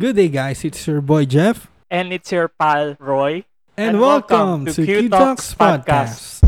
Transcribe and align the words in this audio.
Good 0.00 0.16
day, 0.16 0.32
guys. 0.32 0.64
It's 0.64 0.80
your 0.88 1.04
boy 1.04 1.28
Jeff. 1.28 1.68
And 1.92 2.08
it's 2.08 2.32
your 2.32 2.48
pal, 2.48 2.96
Roy. 2.96 3.44
And, 3.76 4.00
welcome, 4.00 4.64
to 4.64 4.80
Q 4.80 5.12
Talks 5.12 5.52
Podcast. 5.52 6.40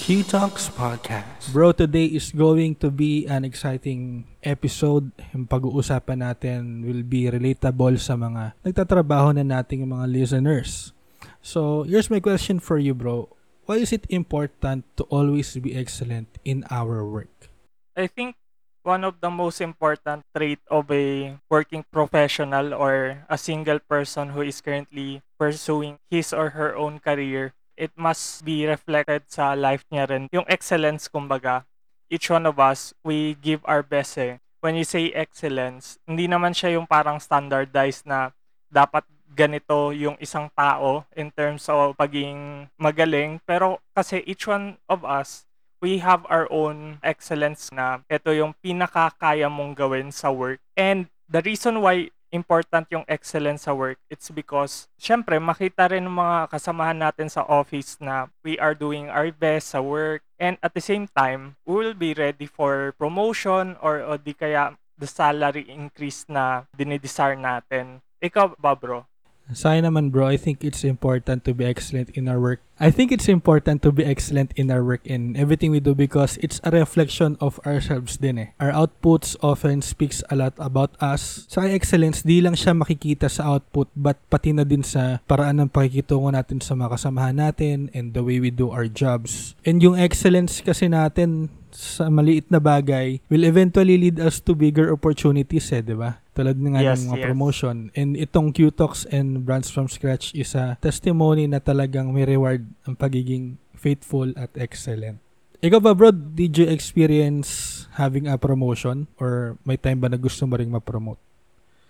Q 0.00 0.24
Talks 0.24 0.72
Podcast. 0.72 1.52
Bro, 1.52 1.76
today 1.76 2.08
is 2.08 2.32
going 2.32 2.80
to 2.80 2.88
be 2.88 3.28
an 3.28 3.44
exciting 3.44 4.24
episode. 4.40 5.12
Yung 5.36 5.44
pag-uusapan 5.44 6.24
natin 6.24 6.88
will 6.88 7.04
be 7.04 7.28
relatable 7.28 8.00
sa 8.00 8.16
mga 8.16 8.56
nagtatrabaho 8.64 9.36
na 9.36 9.44
nating 9.44 9.84
mga 9.84 10.08
listeners. 10.08 10.96
So, 11.44 11.84
here's 11.84 12.08
my 12.08 12.24
question 12.24 12.64
for 12.64 12.80
you, 12.80 12.96
bro. 12.96 13.28
Why 13.64 13.76
is 13.78 13.92
it 13.92 14.06
important 14.10 14.84
to 14.96 15.04
always 15.06 15.54
be 15.56 15.76
excellent 15.76 16.28
in 16.44 16.64
our 16.70 17.06
work? 17.06 17.50
I 17.96 18.06
think 18.06 18.34
one 18.82 19.04
of 19.04 19.22
the 19.22 19.30
most 19.30 19.60
important 19.60 20.26
trait 20.34 20.58
of 20.66 20.90
a 20.90 21.38
working 21.48 21.84
professional 21.92 22.74
or 22.74 23.22
a 23.30 23.38
single 23.38 23.78
person 23.78 24.34
who 24.34 24.42
is 24.42 24.60
currently 24.60 25.22
pursuing 25.38 25.98
his 26.10 26.32
or 26.32 26.58
her 26.58 26.74
own 26.74 26.98
career 26.98 27.54
it 27.76 27.92
must 27.96 28.44
be 28.44 28.66
reflected 28.66 29.26
sa 29.28 29.58
life 29.58 29.84
niya 29.90 30.06
rin. 30.08 30.30
Yung 30.30 30.46
excellence, 30.48 31.08
kumbaga, 31.08 31.64
each 32.06 32.28
one 32.28 32.46
of 32.46 32.60
us, 32.62 32.92
we 33.02 33.34
give 33.40 33.58
our 33.64 33.82
best 33.82 34.18
eh. 34.18 34.38
When 34.62 34.78
you 34.78 34.86
say 34.86 35.10
excellence, 35.10 35.98
hindi 36.06 36.30
naman 36.30 36.54
siya 36.54 36.78
yung 36.78 36.86
parang 36.86 37.18
standardized 37.18 38.06
na 38.06 38.30
dapat 38.70 39.02
ganito 39.32 39.90
yung 39.96 40.16
isang 40.20 40.52
tao 40.52 41.08
in 41.16 41.32
terms 41.32 41.66
of 41.72 41.96
pagiging 41.96 42.68
magaling. 42.76 43.40
Pero 43.48 43.80
kasi 43.96 44.20
each 44.28 44.44
one 44.46 44.76
of 44.86 45.02
us, 45.02 45.48
we 45.82 45.98
have 45.98 46.22
our 46.30 46.46
own 46.52 47.02
excellence 47.02 47.72
na 47.74 48.04
ito 48.06 48.30
yung 48.30 48.54
pinakakaya 48.62 49.50
mong 49.50 49.74
gawin 49.74 50.14
sa 50.14 50.30
work. 50.30 50.62
And 50.78 51.10
the 51.26 51.42
reason 51.42 51.82
why 51.82 52.14
important 52.32 52.88
yung 52.88 53.04
excellence 53.06 53.68
sa 53.68 53.76
work, 53.76 54.00
it's 54.08 54.32
because, 54.32 54.88
syempre, 54.96 55.36
makita 55.36 55.92
rin 55.92 56.08
ng 56.08 56.16
mga 56.16 56.48
kasamahan 56.48 56.96
natin 56.96 57.28
sa 57.28 57.44
office 57.44 58.00
na 58.00 58.32
we 58.40 58.56
are 58.56 58.72
doing 58.72 59.12
our 59.12 59.28
best 59.28 59.76
sa 59.76 59.84
work. 59.84 60.24
And 60.40 60.56
at 60.64 60.72
the 60.72 60.80
same 60.80 61.06
time, 61.12 61.60
we 61.68 61.76
will 61.76 61.94
be 61.94 62.16
ready 62.16 62.48
for 62.48 62.96
promotion 62.96 63.76
or, 63.84 64.00
o 64.00 64.16
di 64.16 64.32
kaya 64.32 64.74
the 64.96 65.06
salary 65.06 65.68
increase 65.68 66.24
na 66.26 66.64
dinidesire 66.72 67.36
natin. 67.36 68.00
Ikaw 68.24 68.56
ba, 68.56 68.72
bro? 68.74 69.04
Sa 69.50 69.74
naman 69.74 70.14
bro, 70.14 70.30
I 70.30 70.38
think 70.38 70.62
it's 70.62 70.86
important 70.86 71.42
to 71.44 71.52
be 71.52 71.66
excellent 71.66 72.14
in 72.14 72.30
our 72.30 72.38
work. 72.38 72.62
I 72.78 72.90
think 72.90 73.10
it's 73.10 73.28
important 73.28 73.82
to 73.82 73.90
be 73.90 74.02
excellent 74.02 74.54
in 74.54 74.70
our 74.70 74.82
work 74.82 75.02
in 75.06 75.34
everything 75.38 75.70
we 75.70 75.78
do 75.78 75.94
because 75.94 76.38
it's 76.42 76.58
a 76.62 76.70
reflection 76.70 77.38
of 77.38 77.58
ourselves 77.66 78.18
din 78.18 78.38
eh. 78.38 78.48
Our 78.58 78.74
outputs 78.74 79.34
often 79.42 79.82
speaks 79.82 80.22
a 80.30 80.34
lot 80.34 80.54
about 80.58 80.94
us. 80.98 81.46
Sa 81.46 81.62
excellence, 81.62 82.22
di 82.22 82.42
lang 82.42 82.58
siya 82.58 82.74
makikita 82.74 83.30
sa 83.30 83.54
output 83.54 83.86
but 83.94 84.18
pati 84.30 84.50
na 84.54 84.66
din 84.66 84.82
sa 84.82 85.22
paraan 85.30 85.62
ng 85.62 85.70
pakikitungo 85.70 86.30
natin 86.30 86.62
sa 86.62 86.74
mga 86.74 86.98
kasamahan 86.98 87.36
natin 87.38 87.90
and 87.94 88.14
the 88.14 88.22
way 88.22 88.42
we 88.42 88.50
do 88.50 88.70
our 88.70 88.86
jobs. 88.90 89.54
And 89.62 89.78
yung 89.82 89.98
excellence 89.98 90.58
kasi 90.62 90.90
natin 90.90 91.50
sa 91.72 92.12
maliit 92.12 92.52
na 92.52 92.60
bagay 92.60 93.24
will 93.32 93.44
eventually 93.48 93.96
lead 93.96 94.20
us 94.20 94.38
to 94.44 94.52
bigger 94.52 94.92
opportunities 94.92 95.72
eh, 95.72 95.80
di 95.80 95.96
ba? 95.96 96.21
Tulad 96.32 96.56
nga 96.56 96.80
yes, 96.80 97.04
ng 97.04 97.12
mga 97.12 97.18
yes. 97.20 97.26
promotion. 97.28 97.76
And 97.92 98.16
itong 98.16 98.56
Q-Talks 98.56 99.04
and 99.12 99.44
Brands 99.44 99.68
from 99.68 99.92
Scratch 99.92 100.32
is 100.32 100.56
a 100.56 100.80
testimony 100.80 101.44
na 101.44 101.60
talagang 101.60 102.08
may 102.08 102.24
reward 102.24 102.64
ang 102.88 102.96
pagiging 102.96 103.60
faithful 103.76 104.32
at 104.38 104.48
excellent. 104.56 105.20
Ikaw 105.62 105.78
ba 105.78 105.94
bro, 105.94 106.10
did 106.10 106.58
you 106.58 106.66
experience 106.66 107.84
having 107.94 108.26
a 108.26 108.34
promotion 108.34 109.06
or 109.20 109.60
may 109.62 109.78
time 109.78 110.02
ba 110.02 110.10
na 110.10 110.18
gusto 110.18 110.42
mo 110.42 110.58
ring 110.58 110.72
ma-promote? 110.72 111.20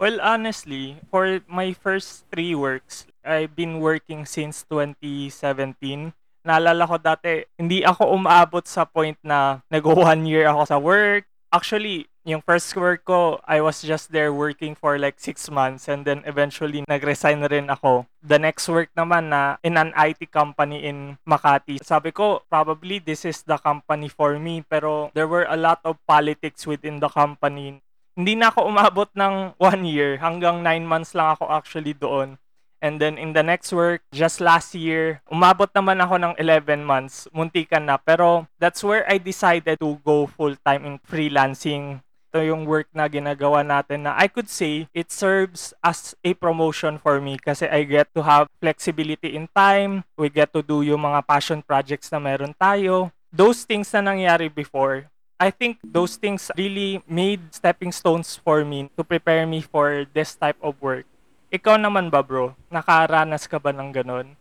Well, 0.02 0.18
honestly, 0.18 0.98
for 1.08 1.40
my 1.46 1.72
first 1.72 2.26
three 2.28 2.58
works, 2.58 3.06
I've 3.22 3.54
been 3.54 3.78
working 3.78 4.26
since 4.26 4.66
2017. 4.68 6.12
Naalala 6.42 6.84
ko 6.90 6.98
dati, 6.98 7.46
hindi 7.54 7.86
ako 7.86 8.10
umaabot 8.18 8.66
sa 8.66 8.82
point 8.82 9.16
na 9.22 9.62
nag-one 9.70 10.26
year 10.26 10.50
ako 10.50 10.62
sa 10.66 10.76
work. 10.76 11.24
Actually, 11.54 12.11
yung 12.22 12.42
first 12.42 12.70
work 12.78 13.02
ko, 13.02 13.42
I 13.42 13.58
was 13.58 13.82
just 13.82 14.14
there 14.14 14.30
working 14.30 14.78
for 14.78 14.94
like 14.98 15.18
six 15.18 15.50
months 15.50 15.90
and 15.90 16.06
then 16.06 16.22
eventually 16.22 16.86
nag-resign 16.86 17.42
na 17.42 17.50
rin 17.50 17.66
ako. 17.66 18.06
The 18.22 18.38
next 18.38 18.70
work 18.70 18.94
naman 18.94 19.34
na 19.34 19.58
in 19.66 19.74
an 19.74 19.90
IT 19.98 20.30
company 20.30 20.86
in 20.86 21.18
Makati. 21.26 21.82
Sabi 21.82 22.14
ko, 22.14 22.46
probably 22.46 23.02
this 23.02 23.26
is 23.26 23.42
the 23.42 23.58
company 23.58 24.06
for 24.06 24.38
me 24.38 24.62
pero 24.62 25.10
there 25.18 25.26
were 25.26 25.50
a 25.50 25.58
lot 25.58 25.82
of 25.82 25.98
politics 26.06 26.62
within 26.62 27.02
the 27.02 27.10
company. 27.10 27.82
Hindi 28.14 28.38
na 28.38 28.54
ako 28.54 28.70
umabot 28.70 29.10
ng 29.18 29.58
one 29.58 29.82
year. 29.82 30.22
Hanggang 30.22 30.62
nine 30.62 30.86
months 30.86 31.18
lang 31.18 31.34
ako 31.34 31.50
actually 31.50 31.96
doon. 31.96 32.38
And 32.82 32.98
then 32.98 33.14
in 33.14 33.30
the 33.30 33.46
next 33.46 33.70
work, 33.70 34.02
just 34.10 34.42
last 34.42 34.74
year, 34.74 35.22
umabot 35.30 35.70
naman 35.70 36.02
ako 36.02 36.18
ng 36.18 36.34
11 36.34 36.82
months, 36.82 37.30
muntikan 37.30 37.86
na. 37.86 37.94
Pero 37.94 38.50
that's 38.58 38.82
where 38.82 39.06
I 39.06 39.22
decided 39.22 39.78
to 39.78 40.02
go 40.02 40.26
full-time 40.26 40.82
in 40.82 40.94
freelancing 41.06 42.02
ito 42.32 42.40
yung 42.48 42.64
work 42.64 42.88
na 42.96 43.04
ginagawa 43.12 43.60
natin 43.60 44.08
na 44.08 44.16
I 44.16 44.24
could 44.24 44.48
say 44.48 44.88
it 44.96 45.12
serves 45.12 45.76
as 45.84 46.16
a 46.24 46.32
promotion 46.32 46.96
for 46.96 47.20
me 47.20 47.36
kasi 47.36 47.68
I 47.68 47.84
get 47.84 48.08
to 48.16 48.24
have 48.24 48.48
flexibility 48.56 49.36
in 49.36 49.52
time, 49.52 50.08
we 50.16 50.32
get 50.32 50.48
to 50.56 50.64
do 50.64 50.80
yung 50.80 51.04
mga 51.04 51.28
passion 51.28 51.60
projects 51.60 52.08
na 52.08 52.16
meron 52.16 52.56
tayo. 52.56 53.12
Those 53.28 53.68
things 53.68 53.92
na 53.92 54.00
nangyari 54.00 54.48
before, 54.48 55.12
I 55.36 55.52
think 55.52 55.76
those 55.84 56.16
things 56.16 56.48
really 56.56 57.04
made 57.04 57.52
stepping 57.52 57.92
stones 57.92 58.40
for 58.40 58.64
me 58.64 58.88
to 58.96 59.04
prepare 59.04 59.44
me 59.44 59.60
for 59.60 60.08
this 60.16 60.32
type 60.32 60.56
of 60.64 60.80
work. 60.80 61.04
Ikaw 61.52 61.76
naman 61.76 62.08
ba 62.08 62.24
bro? 62.24 62.56
Nakaranas 62.72 63.44
ka 63.44 63.60
ba 63.60 63.76
ng 63.76 63.92
ganun? 63.92 64.40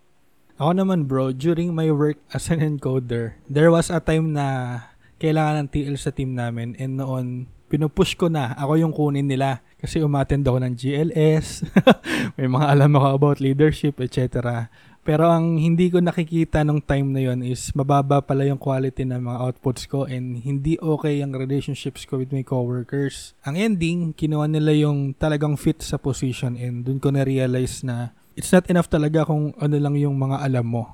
Ako 0.55 0.71
naman 0.79 1.11
bro, 1.11 1.35
during 1.35 1.75
my 1.75 1.91
work 1.91 2.23
as 2.31 2.47
an 2.47 2.63
encoder, 2.63 3.35
there 3.51 3.67
was 3.67 3.91
a 3.91 3.99
time 3.99 4.31
na 4.31 4.79
kailangan 5.21 5.65
ng 5.65 5.69
TL 5.69 5.97
sa 6.01 6.09
team 6.09 6.33
namin. 6.33 6.73
And 6.81 6.97
noon 6.97 7.45
pinupush 7.69 8.17
ko 8.17 8.27
na. 8.27 8.57
Ako 8.57 8.81
yung 8.81 8.91
kunin 8.91 9.29
nila. 9.29 9.61
Kasi 9.77 10.01
umattend 10.01 10.43
ako 10.43 10.57
ng 10.65 10.73
GLS 10.73 11.65
may 12.37 12.49
mga 12.49 12.65
alam 12.69 12.91
ako 12.97 13.07
about 13.17 13.37
leadership 13.41 13.97
etc 13.97 14.69
pero 15.01 15.33
ang 15.33 15.57
hindi 15.57 15.89
ko 15.89 15.97
nakikita 15.97 16.61
nung 16.61 16.77
time 16.77 17.09
na 17.09 17.21
yon 17.25 17.41
is 17.41 17.73
mababa 17.73 18.21
pala 18.21 18.45
yung 18.45 18.61
quality 18.61 19.01
ng 19.01 19.17
mga 19.17 19.37
outputs 19.49 19.89
ko 19.89 20.05
and 20.05 20.45
hindi 20.45 20.77
okay 20.77 21.25
ang 21.25 21.33
relationships 21.33 22.05
ko 22.05 22.21
with 22.21 22.29
my 22.29 22.45
coworkers. 22.45 23.33
Ang 23.41 23.57
ending, 23.57 24.13
kinuha 24.13 24.45
nila 24.45 24.77
yung 24.77 25.17
talagang 25.17 25.57
fit 25.57 25.81
sa 25.81 25.97
position 25.97 26.53
and 26.53 26.85
dun 26.85 27.01
ko 27.01 27.09
na-realize 27.09 27.81
na 27.81 28.13
it's 28.37 28.53
not 28.53 28.69
enough 28.69 28.93
talaga 28.93 29.25
kung 29.25 29.57
ano 29.57 29.75
lang 29.81 29.97
yung 29.97 30.21
mga 30.21 30.37
alam 30.37 30.69
mo. 30.69 30.93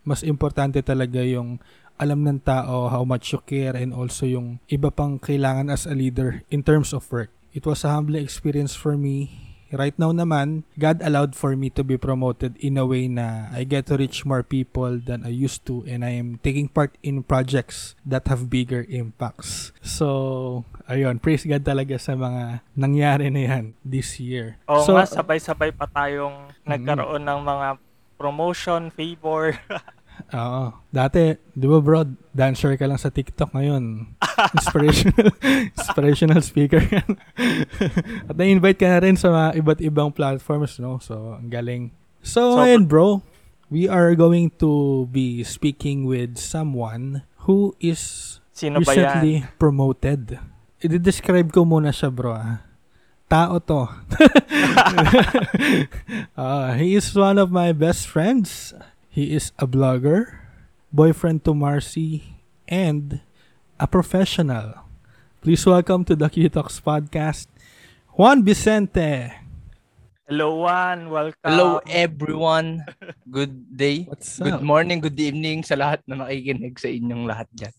Mas 0.00 0.24
importante 0.24 0.80
talaga 0.80 1.20
yung 1.20 1.60
alam 2.02 2.26
ng 2.26 2.42
tao 2.42 2.90
how 2.90 3.06
much 3.06 3.30
you 3.30 3.38
care 3.46 3.78
and 3.78 3.94
also 3.94 4.26
yung 4.26 4.58
iba 4.66 4.90
pang 4.90 5.22
kailangan 5.22 5.70
as 5.70 5.86
a 5.86 5.94
leader 5.94 6.42
in 6.50 6.66
terms 6.66 6.90
of 6.90 7.06
work. 7.14 7.30
It 7.54 7.62
was 7.62 7.86
a 7.86 7.94
humbling 7.94 8.26
experience 8.26 8.74
for 8.74 8.98
me. 8.98 9.30
Right 9.72 9.96
now 9.96 10.12
naman, 10.12 10.68
God 10.76 11.00
allowed 11.00 11.32
for 11.32 11.56
me 11.56 11.72
to 11.72 11.80
be 11.80 11.96
promoted 11.96 12.60
in 12.60 12.76
a 12.76 12.84
way 12.84 13.08
na 13.08 13.48
I 13.56 13.64
get 13.64 13.88
to 13.88 13.96
reach 13.96 14.28
more 14.28 14.44
people 14.44 15.00
than 15.00 15.24
I 15.24 15.32
used 15.32 15.64
to 15.64 15.80
and 15.88 16.04
I 16.04 16.12
am 16.20 16.44
taking 16.44 16.68
part 16.68 16.92
in 17.00 17.24
projects 17.24 17.96
that 18.04 18.28
have 18.28 18.52
bigger 18.52 18.84
impacts. 18.84 19.72
So, 19.80 20.68
ayun, 20.84 21.24
praise 21.24 21.48
God 21.48 21.64
talaga 21.64 21.96
sa 21.96 22.12
mga 22.12 22.60
nangyari 22.76 23.32
na 23.32 23.42
yan 23.48 23.64
this 23.80 24.20
year. 24.20 24.60
Oo 24.68 24.84
so, 24.84 24.92
nga, 24.92 25.08
sabay-sabay 25.08 25.72
pa 25.72 25.88
tayong 25.88 26.52
mm-hmm. 26.52 26.68
nagkaroon 26.68 27.24
ng 27.24 27.40
mga 27.40 27.68
promotion, 28.20 28.92
favor. 28.92 29.56
Oo. 30.30 30.64
Dati, 30.88 31.34
di 31.52 31.66
ba 31.66 31.78
bro, 31.82 32.06
dancer 32.30 32.78
ka 32.78 32.86
lang 32.86 33.00
sa 33.00 33.10
TikTok 33.10 33.52
ngayon. 33.52 34.14
Inspirational, 34.56 35.28
inspirational 35.74 36.42
speaker 36.42 36.82
ka. 36.82 37.02
At 38.28 38.34
na-invite 38.38 38.78
ka 38.78 38.88
na 38.88 38.98
rin 39.02 39.18
sa 39.18 39.30
mga 39.30 39.48
iba't 39.58 39.80
ibang 39.82 40.10
platforms, 40.14 40.78
no? 40.78 41.02
So, 41.02 41.36
ang 41.38 41.50
galing. 41.50 41.94
So, 42.22 42.56
so 42.56 42.62
ayun 42.62 42.86
bro, 42.86 43.22
we 43.72 43.90
are 43.90 44.14
going 44.14 44.54
to 44.62 45.04
be 45.10 45.42
speaking 45.42 46.06
with 46.06 46.38
someone 46.38 47.26
who 47.48 47.74
is 47.82 48.38
Sino 48.52 48.78
recently 48.78 49.42
promoted. 49.58 50.38
I-describe 50.82 51.50
ko 51.50 51.64
muna 51.66 51.94
siya 51.94 52.10
bro 52.10 52.34
ah. 52.34 52.62
Tao 53.32 53.56
to. 53.64 53.88
uh, 56.36 56.74
he 56.80 56.92
is 57.00 57.08
one 57.16 57.40
of 57.40 57.48
my 57.48 57.72
best 57.72 58.04
friends. 58.04 58.76
He 59.12 59.36
is 59.36 59.52
a 59.60 59.68
blogger, 59.68 60.40
boyfriend 60.88 61.44
to 61.44 61.52
Marcy, 61.52 62.40
and 62.64 63.20
a 63.76 63.84
professional. 63.84 64.88
Please 65.44 65.60
welcome 65.68 66.00
to 66.08 66.16
the 66.16 66.32
Q 66.32 66.48
Talks 66.48 66.80
podcast, 66.80 67.44
Juan 68.16 68.40
Vicente. 68.40 69.36
Hello, 70.24 70.64
Juan. 70.64 71.12
Welcome. 71.12 71.44
Hello 71.44 71.84
everyone. 71.84 72.88
Good 73.28 73.52
day. 73.76 74.08
What's 74.08 74.40
up? 74.40 74.48
Good 74.48 74.64
morning, 74.64 75.04
good 75.04 75.20
evening 75.20 75.60
sa 75.60 75.76
lahat 75.76 76.00
na 76.08 76.24
nakikinig 76.24 76.80
sa 76.80 76.88
inyong 76.88 77.28
lahat 77.28 77.52
dyan. 77.52 77.74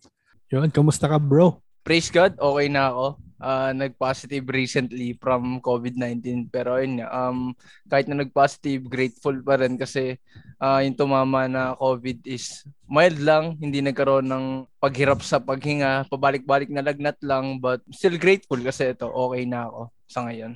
Yun, 0.53 0.69
kamusta 0.69 1.09
ka 1.09 1.17
bro? 1.17 1.57
Praise 1.81 2.13
God, 2.13 2.37
okay 2.37 2.69
na 2.69 2.93
ako. 2.93 3.17
Ah, 3.43 3.75
nag-positive 3.75 4.47
recently 4.47 5.19
from 5.19 5.59
COVID-19 5.59 6.47
pero 6.47 6.79
ayun 6.79 7.03
nga, 7.03 7.11
um, 7.11 7.51
kahit 7.91 8.07
na 8.07 8.23
nag-positive, 8.23 8.87
grateful 8.87 9.35
pa 9.43 9.59
rin 9.59 9.75
kasi 9.75 10.15
ah, 10.63 10.79
yung 10.79 10.95
tumama 10.95 11.51
na 11.51 11.75
COVID 11.75 12.23
is 12.23 12.63
mild 12.87 13.19
lang, 13.19 13.59
hindi 13.59 13.83
nagkaroon 13.83 14.31
ng 14.31 14.45
paghirap 14.79 15.19
sa 15.19 15.43
paghinga, 15.43 16.07
pabalik-balik 16.07 16.71
na 16.71 16.87
lagnat 16.87 17.19
lang 17.19 17.59
but 17.59 17.83
still 17.91 18.15
grateful 18.15 18.55
kasi 18.63 18.95
ito, 18.95 19.11
okay 19.11 19.43
na 19.43 19.67
ako 19.67 19.91
sa 20.07 20.23
ngayon. 20.23 20.55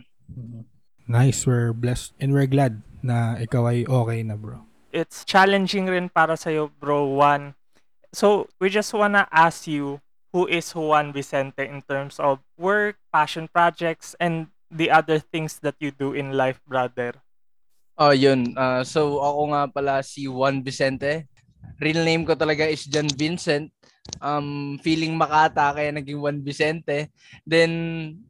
Nice, 1.11 1.43
we're 1.43 1.75
blessed 1.75 2.15
and 2.23 2.31
we're 2.31 2.47
glad 2.47 2.79
na 3.03 3.35
ikaw 3.35 3.67
ay 3.67 3.83
okay 3.83 4.23
na 4.23 4.39
bro. 4.39 4.63
It's 4.95 5.27
challenging 5.27 5.91
rin 5.91 6.07
para 6.07 6.39
sa'yo, 6.39 6.71
bro, 6.79 7.03
Juan. 7.19 7.51
So, 8.15 8.47
we 8.63 8.71
just 8.71 8.95
wanna 8.95 9.27
ask 9.27 9.67
you, 9.67 9.99
who 10.37 10.45
is 10.45 10.69
Juan 10.69 11.09
Vicente 11.09 11.65
in 11.65 11.81
terms 11.81 12.21
of 12.21 12.45
work, 12.61 13.01
passion 13.09 13.49
projects, 13.49 14.13
and 14.21 14.53
the 14.69 14.93
other 14.93 15.17
things 15.17 15.57
that 15.65 15.73
you 15.81 15.89
do 15.89 16.13
in 16.13 16.37
life, 16.37 16.61
brother? 16.69 17.17
Oh, 17.97 18.13
yun. 18.13 18.53
Ah, 18.53 18.85
so 18.85 19.17
ako 19.17 19.41
nga 19.49 19.61
pala 19.65 19.95
si 20.05 20.29
Juan 20.29 20.61
Vicente. 20.61 21.25
Real 21.81 22.05
name 22.05 22.21
ko 22.21 22.37
talaga 22.37 22.69
is 22.69 22.85
John 22.85 23.09
Vincent. 23.09 23.73
Um, 24.21 24.77
feeling 24.85 25.17
Makata 25.17 25.73
kaya 25.73 25.89
naging 25.89 26.21
Juan 26.21 26.45
Vicente. 26.45 27.09
Then 27.41 27.71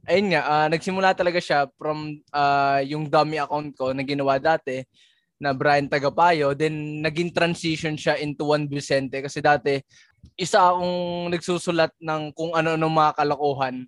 ayun 0.08 0.32
nga, 0.32 0.42
ah, 0.48 0.68
nagsimula 0.72 1.12
talaga 1.12 1.44
siya 1.44 1.68
from 1.76 2.24
ah, 2.32 2.80
yung 2.88 3.12
dummy 3.12 3.44
account 3.44 3.76
ko 3.76 3.92
na 3.92 4.08
ginawa 4.08 4.40
dati 4.40 4.88
na 5.38 5.54
Brian 5.54 5.90
Tagapayo. 5.90 6.58
Then 6.58 7.02
naging 7.02 7.34
transition 7.34 7.96
siya 7.96 8.18
into 8.18 8.46
Juan 8.46 8.66
Vicente 8.66 9.22
kasi 9.22 9.42
dati 9.42 9.82
isa 10.38 10.62
akong 10.62 11.30
nagsusulat 11.34 11.94
ng 12.02 12.34
kung 12.34 12.54
ano-ano 12.54 12.90
mga 12.90 13.18
kalokohan 13.18 13.86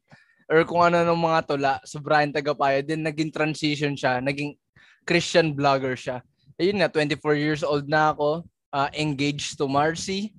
or 0.50 0.66
kung 0.66 0.82
ano-ano 0.82 1.14
mga 1.14 1.42
tula 1.46 1.74
sa 1.86 1.98
Brian 2.02 2.34
Tagapayo. 2.34 2.82
Then 2.82 3.06
naging 3.06 3.30
transition 3.30 3.94
siya, 3.94 4.22
naging 4.22 4.58
Christian 5.06 5.54
vlogger 5.54 5.94
siya. 5.94 6.22
Ayun 6.58 6.82
nga, 6.82 6.90
24 6.92 7.38
years 7.38 7.62
old 7.62 7.88
na 7.88 8.12
ako, 8.12 8.44
uh, 8.74 8.90
engaged 8.98 9.56
to 9.58 9.70
Marcy. 9.70 10.34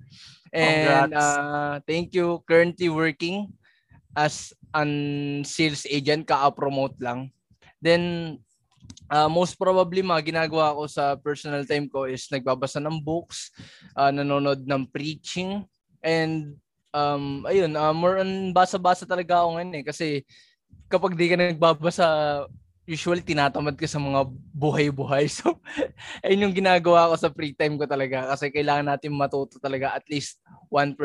And 0.51 1.11
Congrats. 1.11 1.15
uh, 1.15 1.75
thank 1.87 2.11
you. 2.11 2.43
Currently 2.43 2.91
working 2.91 3.51
as 4.15 4.51
an 4.75 5.43
sales 5.47 5.87
agent, 5.87 6.27
ka-promote 6.27 6.99
lang. 6.99 7.31
Then, 7.79 8.35
uh, 9.11 9.27
most 9.27 9.59
probably, 9.59 9.99
mga 9.99 10.31
ginagawa 10.31 10.71
ko 10.71 10.87
sa 10.87 11.19
personal 11.19 11.67
time 11.67 11.91
ko 11.91 12.07
is 12.07 12.31
nagbabasa 12.31 12.79
ng 12.79 13.03
books, 13.03 13.51
uh, 13.99 14.09
nanonood 14.09 14.63
ng 14.63 14.87
preaching, 14.87 15.67
and 15.99 16.55
um, 16.95 17.43
ayun, 17.43 17.75
uh, 17.75 17.91
more 17.91 18.23
on 18.23 18.55
basa-basa 18.55 19.03
talaga 19.03 19.43
ako 19.43 19.59
ngayon 19.59 19.75
eh. 19.75 19.83
Kasi 19.83 20.07
kapag 20.87 21.19
di 21.19 21.27
ka 21.27 21.35
nagbabasa, 21.35 22.07
usually 22.89 23.23
tinatamad 23.23 23.77
ka 23.77 23.87
sa 23.87 24.01
mga 24.01 24.27
buhay-buhay. 24.51 25.29
So, 25.39 25.57
ayun 26.25 26.49
yung 26.49 26.55
ginagawa 26.57 27.13
ko 27.13 27.15
sa 27.15 27.31
free 27.31 27.55
time 27.55 27.79
ko 27.79 27.87
talaga 27.87 28.27
kasi 28.35 28.51
kailangan 28.51 28.91
natin 28.91 29.15
matuto 29.15 29.61
talaga 29.61 29.95
at 29.95 30.03
least 30.11 30.41
1% 30.67 30.97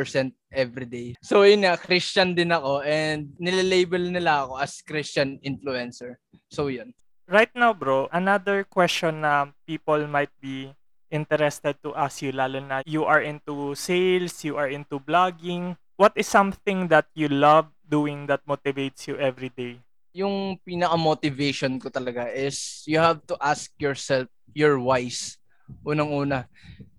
every 0.50 0.88
day. 0.88 1.08
So, 1.22 1.46
yun 1.46 1.62
nga, 1.62 1.78
Christian 1.78 2.34
din 2.34 2.50
ako 2.50 2.82
and 2.82 3.30
nililabel 3.38 4.10
nila 4.10 4.48
ako 4.48 4.58
as 4.58 4.82
Christian 4.82 5.38
influencer. 5.44 6.18
So, 6.50 6.72
yun. 6.72 6.90
Right 7.26 7.50
now, 7.58 7.74
bro, 7.74 8.06
another 8.14 8.62
question 8.62 9.26
na 9.26 9.50
people 9.66 9.98
might 10.06 10.30
be 10.38 10.70
interested 11.10 11.74
to 11.82 11.90
ask 11.98 12.22
you, 12.22 12.30
lalo 12.30 12.62
na 12.62 12.86
you 12.86 13.02
are 13.02 13.18
into 13.18 13.74
sales, 13.74 14.46
you 14.46 14.54
are 14.54 14.70
into 14.70 15.02
blogging. 15.02 15.74
What 15.98 16.14
is 16.14 16.30
something 16.30 16.86
that 16.86 17.10
you 17.18 17.26
love 17.26 17.66
doing 17.82 18.30
that 18.30 18.46
motivates 18.46 19.10
you 19.10 19.18
every 19.18 19.50
day? 19.50 19.82
Yung 20.14 20.54
pinaka-motivation 20.62 21.82
ko 21.82 21.90
talaga 21.90 22.30
is 22.30 22.86
you 22.86 23.02
have 23.02 23.18
to 23.26 23.34
ask 23.42 23.74
yourself 23.74 24.30
your 24.54 24.78
whys. 24.78 25.34
Unang-una. 25.82 26.46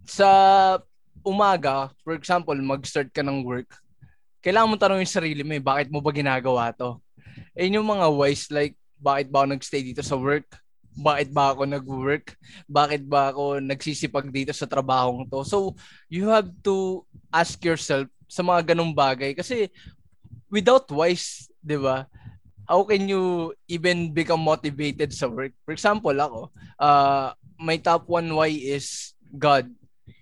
Sa 0.03 0.27
umaga, 1.23 1.95
for 2.03 2.19
example, 2.19 2.59
mag-start 2.59 3.15
ka 3.15 3.23
ng 3.23 3.47
work, 3.47 3.71
kailangan 4.43 4.67
mo 4.67 4.75
tanongin 4.75 5.07
sarili 5.07 5.39
mo 5.39 5.55
eh, 5.55 5.63
bakit 5.63 5.87
mo 5.87 6.03
ba 6.03 6.11
ginagawa 6.11 6.75
to? 6.75 6.99
Eh 7.55 7.71
yung 7.71 7.87
mga 7.87 8.11
whys 8.11 8.51
like, 8.51 8.75
bakit 8.97 9.27
ba 9.29 9.45
ako 9.45 9.47
nagstay 9.57 9.81
dito 9.81 10.01
sa 10.01 10.17
work? 10.17 10.45
Bakit 10.97 11.29
ba 11.29 11.53
ako 11.53 11.69
nag-work? 11.69 12.33
Bakit 12.65 13.05
ba 13.05 13.29
ako 13.29 13.61
nagsisipag 13.61 14.33
dito 14.33 14.49
sa 14.51 14.65
trabahong 14.65 15.29
to? 15.29 15.45
So, 15.45 15.77
you 16.09 16.33
have 16.33 16.49
to 16.65 17.05
ask 17.29 17.61
yourself 17.61 18.09
sa 18.27 18.41
mga 18.43 18.73
ganong 18.73 18.91
bagay 18.91 19.37
kasi 19.37 19.71
without 20.51 20.89
whys, 20.91 21.47
'di 21.63 21.79
ba? 21.79 22.09
How 22.67 22.83
can 22.83 23.07
you 23.07 23.55
even 23.71 24.11
become 24.11 24.43
motivated 24.43 25.15
sa 25.15 25.31
work? 25.31 25.55
For 25.63 25.71
example, 25.71 26.11
ako, 26.11 26.51
uh, 26.75 27.31
my 27.55 27.79
top 27.79 28.11
one 28.11 28.27
why 28.35 28.51
is 28.51 29.15
God. 29.31 29.71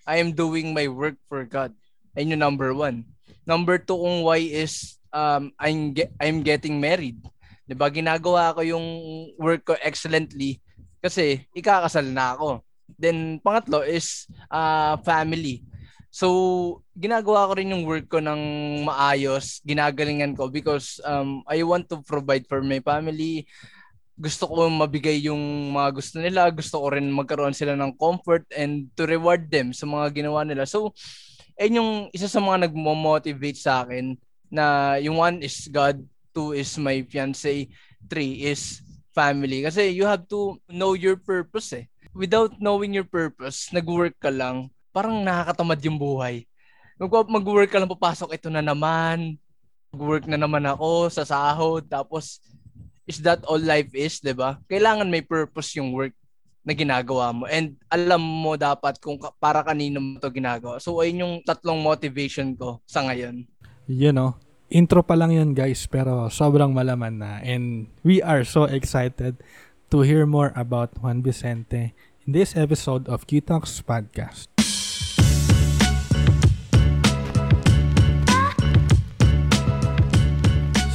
I 0.06 0.22
am 0.22 0.30
doing 0.38 0.70
my 0.70 0.86
work 0.86 1.18
for 1.26 1.42
God. 1.50 1.74
Ayun 2.14 2.38
yung 2.38 2.46
number 2.46 2.70
one. 2.78 3.10
Number 3.50 3.82
two 3.82 3.98
kong 3.98 4.22
why 4.22 4.46
is 4.46 5.02
um, 5.10 5.50
I'm, 5.58 5.98
ge- 5.98 6.14
I'm 6.22 6.46
getting 6.46 6.78
married. 6.78 7.18
'Di 7.66 7.74
ba 7.74 7.90
Ginagawa 7.90 8.54
ko 8.54 8.62
yung 8.62 8.86
work 9.42 9.66
ko 9.66 9.74
excellently 9.82 10.62
kasi 11.02 11.46
ikakasal 11.54 12.06
na 12.10 12.34
ako. 12.38 12.62
Then 12.98 13.42
pangatlo 13.42 13.82
is 13.86 14.30
uh, 14.50 14.98
family. 15.02 15.66
So, 16.16 16.80
ginagawa 16.96 17.52
ko 17.52 17.60
rin 17.60 17.76
yung 17.76 17.84
work 17.84 18.08
ko 18.08 18.24
ng 18.24 18.40
maayos, 18.88 19.60
ginagalingan 19.68 20.32
ko 20.32 20.48
because 20.48 21.04
um, 21.04 21.44
I 21.44 21.60
want 21.68 21.92
to 21.92 22.00
provide 22.08 22.48
for 22.48 22.64
my 22.64 22.80
family. 22.80 23.44
Gusto 24.16 24.48
ko 24.48 24.72
mabigay 24.72 25.28
yung 25.28 25.76
mga 25.76 25.90
gusto 25.92 26.24
nila. 26.24 26.48
Gusto 26.56 26.80
ko 26.80 26.88
rin 26.96 27.12
magkaroon 27.12 27.52
sila 27.52 27.76
ng 27.76 28.00
comfort 28.00 28.48
and 28.56 28.88
to 28.96 29.04
reward 29.04 29.52
them 29.52 29.76
sa 29.76 29.84
mga 29.84 30.24
ginawa 30.24 30.48
nila. 30.48 30.64
So, 30.64 30.96
ayun 31.60 31.84
yung 31.84 31.92
isa 32.16 32.32
sa 32.32 32.40
mga 32.40 32.72
nagmo-motivate 32.72 33.60
sa 33.60 33.84
akin 33.84 34.16
na 34.48 34.96
yung 35.04 35.20
one 35.20 35.44
is 35.44 35.68
God, 35.68 36.00
two 36.36 36.52
is 36.52 36.76
my 36.76 37.00
fiance, 37.08 37.72
three 38.12 38.44
is 38.44 38.84
family. 39.16 39.64
Kasi 39.64 39.96
you 39.96 40.04
have 40.04 40.28
to 40.28 40.60
know 40.68 40.92
your 40.92 41.16
purpose 41.16 41.72
eh. 41.72 41.88
Without 42.12 42.60
knowing 42.60 42.92
your 42.92 43.08
purpose, 43.08 43.72
nag-work 43.72 44.20
ka 44.20 44.28
lang, 44.28 44.68
parang 44.92 45.24
nakakatamad 45.24 45.80
yung 45.88 45.96
buhay. 45.96 46.44
Mag- 47.00 47.32
mag-work 47.32 47.72
ka 47.72 47.80
lang, 47.80 47.92
papasok, 47.92 48.36
ito 48.36 48.52
na 48.52 48.60
naman, 48.60 49.40
mag-work 49.96 50.28
na 50.28 50.36
naman 50.36 50.64
ako 50.68 51.08
sa 51.08 51.24
sahod, 51.24 51.88
tapos 51.88 52.44
is 53.08 53.22
that 53.24 53.40
all 53.48 53.62
life 53.62 53.90
is, 53.96 54.20
'di 54.20 54.36
ba? 54.36 54.60
Kailangan 54.68 55.08
may 55.08 55.24
purpose 55.24 55.78
yung 55.78 55.94
work 55.96 56.12
na 56.66 56.74
ginagawa 56.74 57.30
mo 57.30 57.46
and 57.46 57.78
alam 57.94 58.18
mo 58.18 58.58
dapat 58.58 58.98
kung 58.98 59.22
para 59.38 59.62
kanino 59.62 60.02
mo 60.02 60.18
to 60.18 60.34
ginagawa. 60.34 60.82
So 60.82 60.98
ayun 60.98 61.22
yung 61.22 61.36
tatlong 61.46 61.78
motivation 61.78 62.58
ko 62.58 62.82
sa 62.90 63.06
ngayon. 63.06 63.46
You 63.86 64.10
know, 64.10 64.34
intro 64.76 65.00
pa 65.00 65.16
lang 65.16 65.32
yun 65.32 65.56
guys 65.56 65.88
pero 65.88 66.28
sobrang 66.28 66.76
malaman 66.76 67.16
na 67.16 67.40
and 67.40 67.88
we 68.04 68.20
are 68.20 68.44
so 68.44 68.68
excited 68.68 69.40
to 69.88 70.04
hear 70.04 70.28
more 70.28 70.52
about 70.52 70.92
Juan 71.00 71.24
Vicente 71.24 71.96
in 72.28 72.36
this 72.36 72.60
episode 72.60 73.08
of 73.08 73.24
Q-Talks 73.24 73.80
Podcast. 73.80 74.52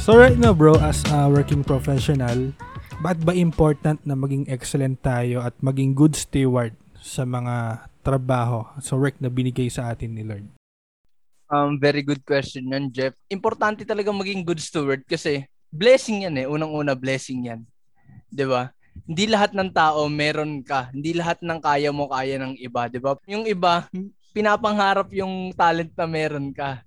So 0.05 0.13
right 0.13 0.37
now 0.37 0.53
bro, 0.53 0.77
as 0.77 1.01
a 1.09 1.25
working 1.25 1.65
professional, 1.65 2.53
ba't 3.01 3.17
ba 3.25 3.33
important 3.33 4.05
na 4.05 4.13
maging 4.13 4.45
excellent 4.45 5.01
tayo 5.01 5.41
at 5.41 5.57
maging 5.57 5.97
good 5.97 6.13
steward 6.13 6.77
sa 7.01 7.25
mga 7.25 7.89
trabaho, 8.05 8.61
sa 8.77 8.93
work 8.93 9.17
na 9.17 9.33
binigay 9.33 9.73
sa 9.73 9.89
atin 9.89 10.13
ni 10.13 10.21
Lord? 10.21 10.60
Um, 11.51 11.75
very 11.75 11.99
good 11.99 12.23
question 12.23 12.71
yan, 12.71 12.87
Jeff. 12.95 13.11
Importante 13.27 13.83
talaga 13.83 14.07
maging 14.15 14.47
good 14.47 14.63
steward 14.63 15.03
kasi 15.03 15.43
blessing 15.67 16.23
yan 16.23 16.39
eh. 16.39 16.47
Unang-una, 16.47 16.95
blessing 16.95 17.51
yan. 17.51 17.61
'Di 18.31 18.47
ba? 18.47 18.71
Hindi 19.03 19.27
lahat 19.27 19.51
ng 19.51 19.67
tao 19.75 20.07
meron 20.07 20.63
ka. 20.63 20.87
Hindi 20.95 21.11
lahat 21.11 21.43
ng 21.43 21.59
kaya 21.59 21.91
mo 21.91 22.07
kaya 22.07 22.39
ng 22.39 22.55
iba, 22.55 22.87
'di 22.87 23.03
ba? 23.03 23.19
Yung 23.27 23.43
iba, 23.43 23.83
pinapangharap 24.31 25.11
yung 25.11 25.51
talent 25.51 25.91
na 25.91 26.07
meron 26.07 26.55
ka. 26.55 26.79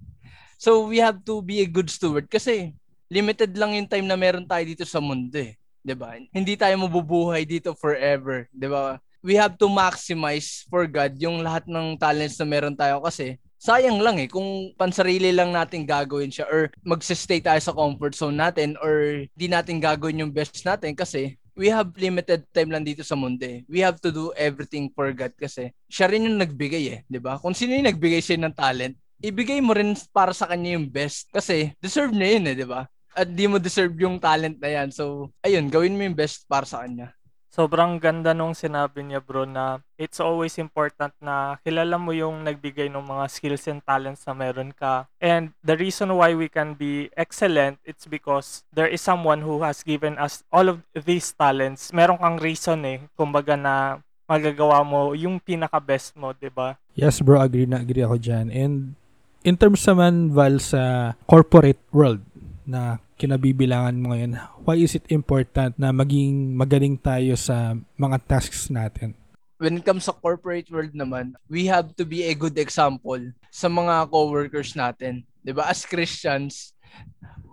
So 0.56 0.88
we 0.88 0.96
have 0.96 1.20
to 1.28 1.44
be 1.44 1.60
a 1.60 1.68
good 1.68 1.92
steward 1.92 2.24
kasi 2.32 2.72
limited 3.12 3.52
lang 3.60 3.76
yung 3.76 3.88
time 3.88 4.08
na 4.08 4.16
meron 4.16 4.48
tayo 4.48 4.64
dito 4.64 4.88
sa 4.88 4.96
mundo 4.96 5.36
eh. 5.36 5.60
'Di 5.84 5.92
ba? 5.92 6.16
Hindi 6.32 6.56
tayo 6.56 6.72
mabubuhay 6.80 7.44
dito 7.44 7.76
forever, 7.76 8.48
'di 8.48 8.68
ba? 8.72 8.96
We 9.20 9.36
have 9.36 9.60
to 9.60 9.68
maximize 9.68 10.64
for 10.72 10.88
God 10.88 11.20
yung 11.20 11.44
lahat 11.44 11.68
ng 11.68 12.00
talents 12.00 12.40
na 12.40 12.48
meron 12.48 12.76
tayo 12.76 13.04
kasi 13.04 13.40
sayang 13.64 13.96
lang 14.04 14.20
eh 14.20 14.28
kung 14.28 14.76
pansarili 14.76 15.32
lang 15.32 15.48
natin 15.48 15.88
gagawin 15.88 16.28
siya 16.28 16.44
or 16.52 16.68
magsistay 16.84 17.40
tayo 17.40 17.56
sa 17.56 17.72
comfort 17.72 18.12
zone 18.12 18.36
natin 18.36 18.76
or 18.84 19.24
di 19.32 19.48
natin 19.48 19.80
gagawin 19.80 20.20
yung 20.20 20.36
best 20.36 20.60
natin 20.68 20.92
kasi 20.92 21.40
we 21.56 21.72
have 21.72 21.88
limited 21.96 22.44
time 22.52 22.68
lang 22.68 22.84
dito 22.84 23.00
sa 23.00 23.16
mundo 23.16 23.40
eh. 23.40 23.64
We 23.64 23.80
have 23.80 23.96
to 24.04 24.12
do 24.12 24.36
everything 24.36 24.92
for 24.92 25.08
God 25.16 25.32
kasi 25.40 25.72
siya 25.88 26.12
rin 26.12 26.28
yung 26.28 26.36
nagbigay 26.36 26.84
eh, 26.92 27.00
'di 27.08 27.24
ba? 27.24 27.40
Kung 27.40 27.56
sino 27.56 27.72
yung 27.72 27.88
nagbigay 27.88 28.20
siya 28.20 28.36
ng 28.44 28.52
talent, 28.52 29.00
ibigay 29.24 29.64
mo 29.64 29.72
rin 29.72 29.96
para 30.12 30.36
sa 30.36 30.44
kanya 30.44 30.76
yung 30.76 30.92
best 30.92 31.32
kasi 31.32 31.72
deserve 31.80 32.12
niya 32.12 32.36
yun 32.36 32.44
eh, 32.52 32.54
'di 32.60 32.68
ba? 32.68 32.84
At 33.16 33.32
di 33.32 33.48
mo 33.48 33.56
deserve 33.62 33.96
yung 33.96 34.20
talent 34.20 34.60
na 34.60 34.68
yan. 34.68 34.90
So, 34.90 35.30
ayun, 35.40 35.70
gawin 35.70 35.94
mo 35.94 36.02
yung 36.02 36.18
best 36.18 36.44
para 36.50 36.66
sa 36.66 36.82
kanya. 36.82 37.14
Sobrang 37.54 38.02
ganda 38.02 38.34
nung 38.34 38.50
sinabi 38.50 39.06
niya 39.06 39.22
bro 39.22 39.46
na 39.46 39.78
it's 39.94 40.18
always 40.18 40.58
important 40.58 41.14
na 41.22 41.54
kilala 41.62 41.94
mo 41.94 42.10
yung 42.10 42.42
nagbigay 42.42 42.90
ng 42.90 43.06
mga 43.06 43.30
skills 43.30 43.70
and 43.70 43.78
talents 43.86 44.26
na 44.26 44.34
meron 44.34 44.74
ka. 44.74 45.06
And 45.22 45.54
the 45.62 45.78
reason 45.78 46.10
why 46.18 46.34
we 46.34 46.50
can 46.50 46.74
be 46.74 47.14
excellent, 47.14 47.78
it's 47.86 48.10
because 48.10 48.66
there 48.74 48.90
is 48.90 48.98
someone 48.98 49.46
who 49.46 49.62
has 49.62 49.86
given 49.86 50.18
us 50.18 50.42
all 50.50 50.66
of 50.66 50.82
these 50.98 51.30
talents. 51.30 51.94
Meron 51.94 52.18
kang 52.18 52.42
reason 52.42 52.82
eh, 52.90 52.98
kumbaga 53.14 53.54
na 53.54 54.02
magagawa 54.26 54.82
mo 54.82 55.14
yung 55.14 55.38
pinaka-best 55.38 56.18
mo, 56.18 56.34
'di 56.34 56.50
ba? 56.50 56.74
Yes 56.98 57.22
bro, 57.22 57.38
agree 57.38 57.70
na 57.70 57.86
agree 57.86 58.02
ako 58.02 58.18
dyan. 58.18 58.50
And 58.50 58.98
in 59.46 59.54
terms 59.54 59.86
naman 59.86 60.34
Val 60.34 60.58
sa 60.58 61.14
corporate 61.30 61.78
world 61.94 62.18
na 62.64 62.98
kinabibilangan 63.20 63.96
mo 63.96 64.12
ngayon, 64.12 64.40
why 64.64 64.76
is 64.80 64.96
it 64.96 65.06
important 65.12 65.76
na 65.76 65.92
maging 65.92 66.56
magaling 66.56 66.96
tayo 66.98 67.36
sa 67.36 67.76
mga 67.96 68.16
tasks 68.24 68.72
natin? 68.72 69.14
When 69.60 69.78
it 69.78 69.86
comes 69.86 70.10
sa 70.10 70.16
corporate 70.16 70.68
world 70.68 70.92
naman, 70.92 71.38
we 71.46 71.70
have 71.70 71.94
to 71.96 72.04
be 72.04 72.26
a 72.26 72.34
good 72.34 72.58
example 72.58 73.20
sa 73.54 73.70
mga 73.70 74.10
coworkers 74.10 74.74
natin. 74.74 75.22
'Di 75.40 75.52
ba 75.54 75.70
As 75.70 75.86
Christians, 75.86 76.74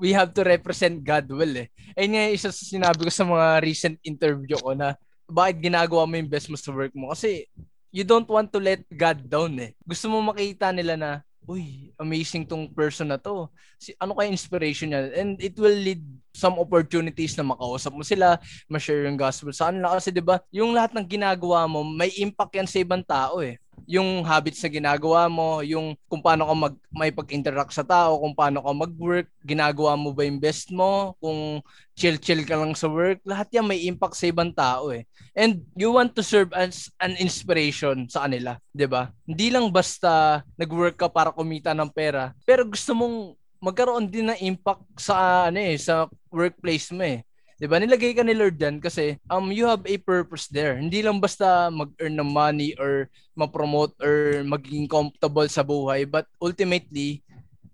we 0.01 0.11
have 0.17 0.33
to 0.33 0.41
represent 0.41 1.03
God 1.05 1.29
well 1.29 1.55
eh. 1.61 1.69
Ayun 1.93 2.17
nga 2.17 2.25
isa 2.33 2.49
sa 2.49 2.63
sinabi 2.65 3.05
ko 3.05 3.11
sa 3.13 3.27
mga 3.27 3.47
recent 3.61 3.97
interview 4.01 4.57
ko 4.57 4.73
na 4.73 4.97
bakit 5.29 5.61
ginagawa 5.61 6.09
mo 6.09 6.17
yung 6.17 6.31
best 6.31 6.49
mo 6.49 6.57
sa 6.57 6.73
work 6.73 6.91
mo? 6.97 7.13
Kasi 7.13 7.45
you 7.93 8.01
don't 8.07 8.27
want 8.27 8.49
to 8.49 8.59
let 8.59 8.81
God 8.89 9.21
down 9.27 9.53
eh. 9.61 9.71
Gusto 9.83 10.09
mo 10.09 10.23
makita 10.23 10.71
nila 10.71 10.95
na, 10.97 11.11
uy, 11.51 11.91
amazing 11.99 12.47
tong 12.47 12.71
person 12.71 13.11
na 13.11 13.19
to. 13.19 13.51
Si, 13.75 13.91
ano 13.99 14.15
kaya 14.15 14.31
inspiration 14.31 14.95
niya? 14.95 15.11
And 15.19 15.35
it 15.43 15.59
will 15.59 15.75
lead 15.75 15.99
some 16.31 16.55
opportunities 16.55 17.35
na 17.35 17.43
makausap 17.43 17.91
mo 17.91 18.07
sila, 18.07 18.39
ma-share 18.71 19.03
yung 19.03 19.19
gospel 19.19 19.51
sa 19.51 19.67
kanila. 19.67 19.99
Kasi 19.99 20.15
'di 20.15 20.23
ba 20.23 20.39
yung 20.47 20.71
lahat 20.71 20.95
ng 20.95 21.03
ginagawa 21.03 21.67
mo, 21.67 21.83
may 21.83 22.11
impact 22.23 22.55
yan 22.55 22.69
sa 22.69 22.79
ibang 22.79 23.03
tao 23.03 23.43
eh 23.43 23.59
yung 23.87 24.25
habits 24.25 24.61
na 24.63 24.69
ginagawa 24.69 25.25
mo, 25.31 25.61
yung 25.65 25.97
kung 26.05 26.21
paano 26.21 26.45
ka 26.47 26.55
mag 26.55 26.75
may 26.91 27.11
pag-interact 27.13 27.73
sa 27.73 27.85
tao, 27.85 28.19
kung 28.21 28.35
paano 28.35 28.61
ka 28.61 28.71
mag-work, 28.73 29.27
ginagawa 29.41 29.95
mo 29.95 30.11
ba 30.11 30.27
yung 30.27 30.41
best 30.41 30.69
mo, 30.69 31.15
kung 31.17 31.63
chill-chill 31.95 32.43
ka 32.43 32.57
lang 32.57 32.73
sa 32.73 32.89
work, 32.89 33.21
lahat 33.23 33.47
yan 33.53 33.65
may 33.67 33.85
impact 33.85 34.17
sa 34.17 34.27
ibang 34.27 34.51
tao 34.51 34.91
eh. 34.91 35.05
And 35.31 35.63
you 35.77 35.93
want 35.95 36.13
to 36.19 36.23
serve 36.23 36.51
as 36.51 36.91
an 36.99 37.15
inspiration 37.17 38.11
sa 38.11 38.27
kanila, 38.27 38.59
'di 38.75 38.87
ba? 38.89 39.09
Hindi 39.23 39.47
lang 39.53 39.71
basta 39.71 40.43
nag-work 40.59 40.99
ka 40.99 41.07
para 41.07 41.31
kumita 41.31 41.71
ng 41.71 41.89
pera, 41.93 42.35
pero 42.43 42.67
gusto 42.67 42.91
mong 42.91 43.39
magkaroon 43.61 44.09
din 44.09 44.27
ng 44.33 44.39
impact 44.41 44.83
sa 44.97 45.47
ano 45.47 45.61
eh, 45.61 45.77
sa 45.77 46.09
workplace 46.33 46.89
mo 46.91 47.05
eh. 47.05 47.21
'Di 47.61 47.69
ba? 47.69 47.77
Nilagay 47.77 48.17
ka 48.17 48.25
ni 48.25 48.33
Lord 48.33 48.57
diyan 48.57 48.81
kasi 48.81 49.21
um 49.29 49.53
you 49.53 49.69
have 49.69 49.85
a 49.85 49.95
purpose 50.01 50.49
there. 50.49 50.81
Hindi 50.81 51.05
lang 51.05 51.21
basta 51.21 51.69
mag-earn 51.69 52.17
ng 52.17 52.31
money 52.33 52.73
or 52.81 53.05
ma-promote 53.37 53.93
or 54.01 54.41
maging 54.41 54.89
comfortable 54.89 55.45
sa 55.45 55.61
buhay, 55.61 56.09
but 56.09 56.25
ultimately 56.41 57.21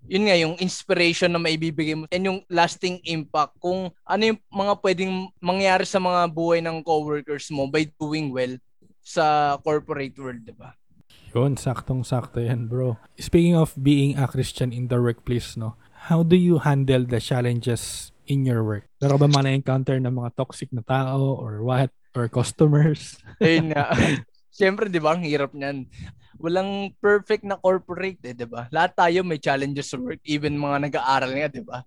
yun 0.08 0.28
nga 0.28 0.36
yung 0.36 0.60
inspiration 0.60 1.32
na 1.32 1.40
maibibigay 1.40 1.96
mo 1.96 2.04
and 2.12 2.28
yung 2.28 2.40
lasting 2.52 3.00
impact 3.08 3.56
kung 3.60 3.92
ano 4.04 4.22
yung 4.24 4.40
mga 4.52 4.74
pwedeng 4.80 5.12
mangyari 5.40 5.84
sa 5.88 6.04
mga 6.04 6.32
buhay 6.32 6.60
ng 6.64 6.84
coworkers 6.84 7.48
mo 7.52 7.68
by 7.68 7.88
doing 7.96 8.32
well 8.32 8.56
sa 9.00 9.56
corporate 9.64 10.20
world, 10.20 10.44
'di 10.44 10.52
ba? 10.52 10.76
Yun, 11.32 11.56
saktong-sakto 11.56 12.44
yan, 12.44 12.68
bro. 12.68 13.00
Speaking 13.16 13.56
of 13.56 13.72
being 13.80 14.20
a 14.20 14.28
Christian 14.28 14.76
in 14.76 14.92
the 14.92 15.00
workplace, 15.00 15.56
no, 15.56 15.80
how 16.12 16.28
do 16.28 16.36
you 16.36 16.60
handle 16.60 17.08
the 17.08 17.24
challenges 17.24 18.12
in 18.28 18.46
your 18.46 18.62
work? 18.62 18.86
Meron 19.00 19.18
ba 19.18 19.28
mga 19.32 19.46
na-encounter 19.48 19.98
ng 19.98 20.14
mga 20.14 20.30
toxic 20.36 20.70
na 20.76 20.84
tao 20.84 21.40
or 21.40 21.64
what? 21.64 21.90
Or 22.14 22.28
customers? 22.28 23.18
Ayun 23.44 23.74
nga. 23.74 23.96
Siyempre, 24.58 24.90
di 24.90 24.98
ba, 24.98 25.14
ang 25.14 25.22
hirap 25.22 25.54
niyan. 25.54 25.86
Walang 26.42 26.94
perfect 26.98 27.46
na 27.46 27.58
corporate, 27.62 28.18
eh, 28.26 28.34
di 28.34 28.46
ba? 28.46 28.66
Lahat 28.74 28.94
tayo 28.94 29.22
may 29.22 29.38
challenges 29.38 29.94
sa 29.94 30.02
work. 30.02 30.18
Even 30.26 30.58
mga 30.58 30.90
nag-aaral 30.90 31.30
nga, 31.30 31.50
di 31.50 31.62
ba? 31.62 31.86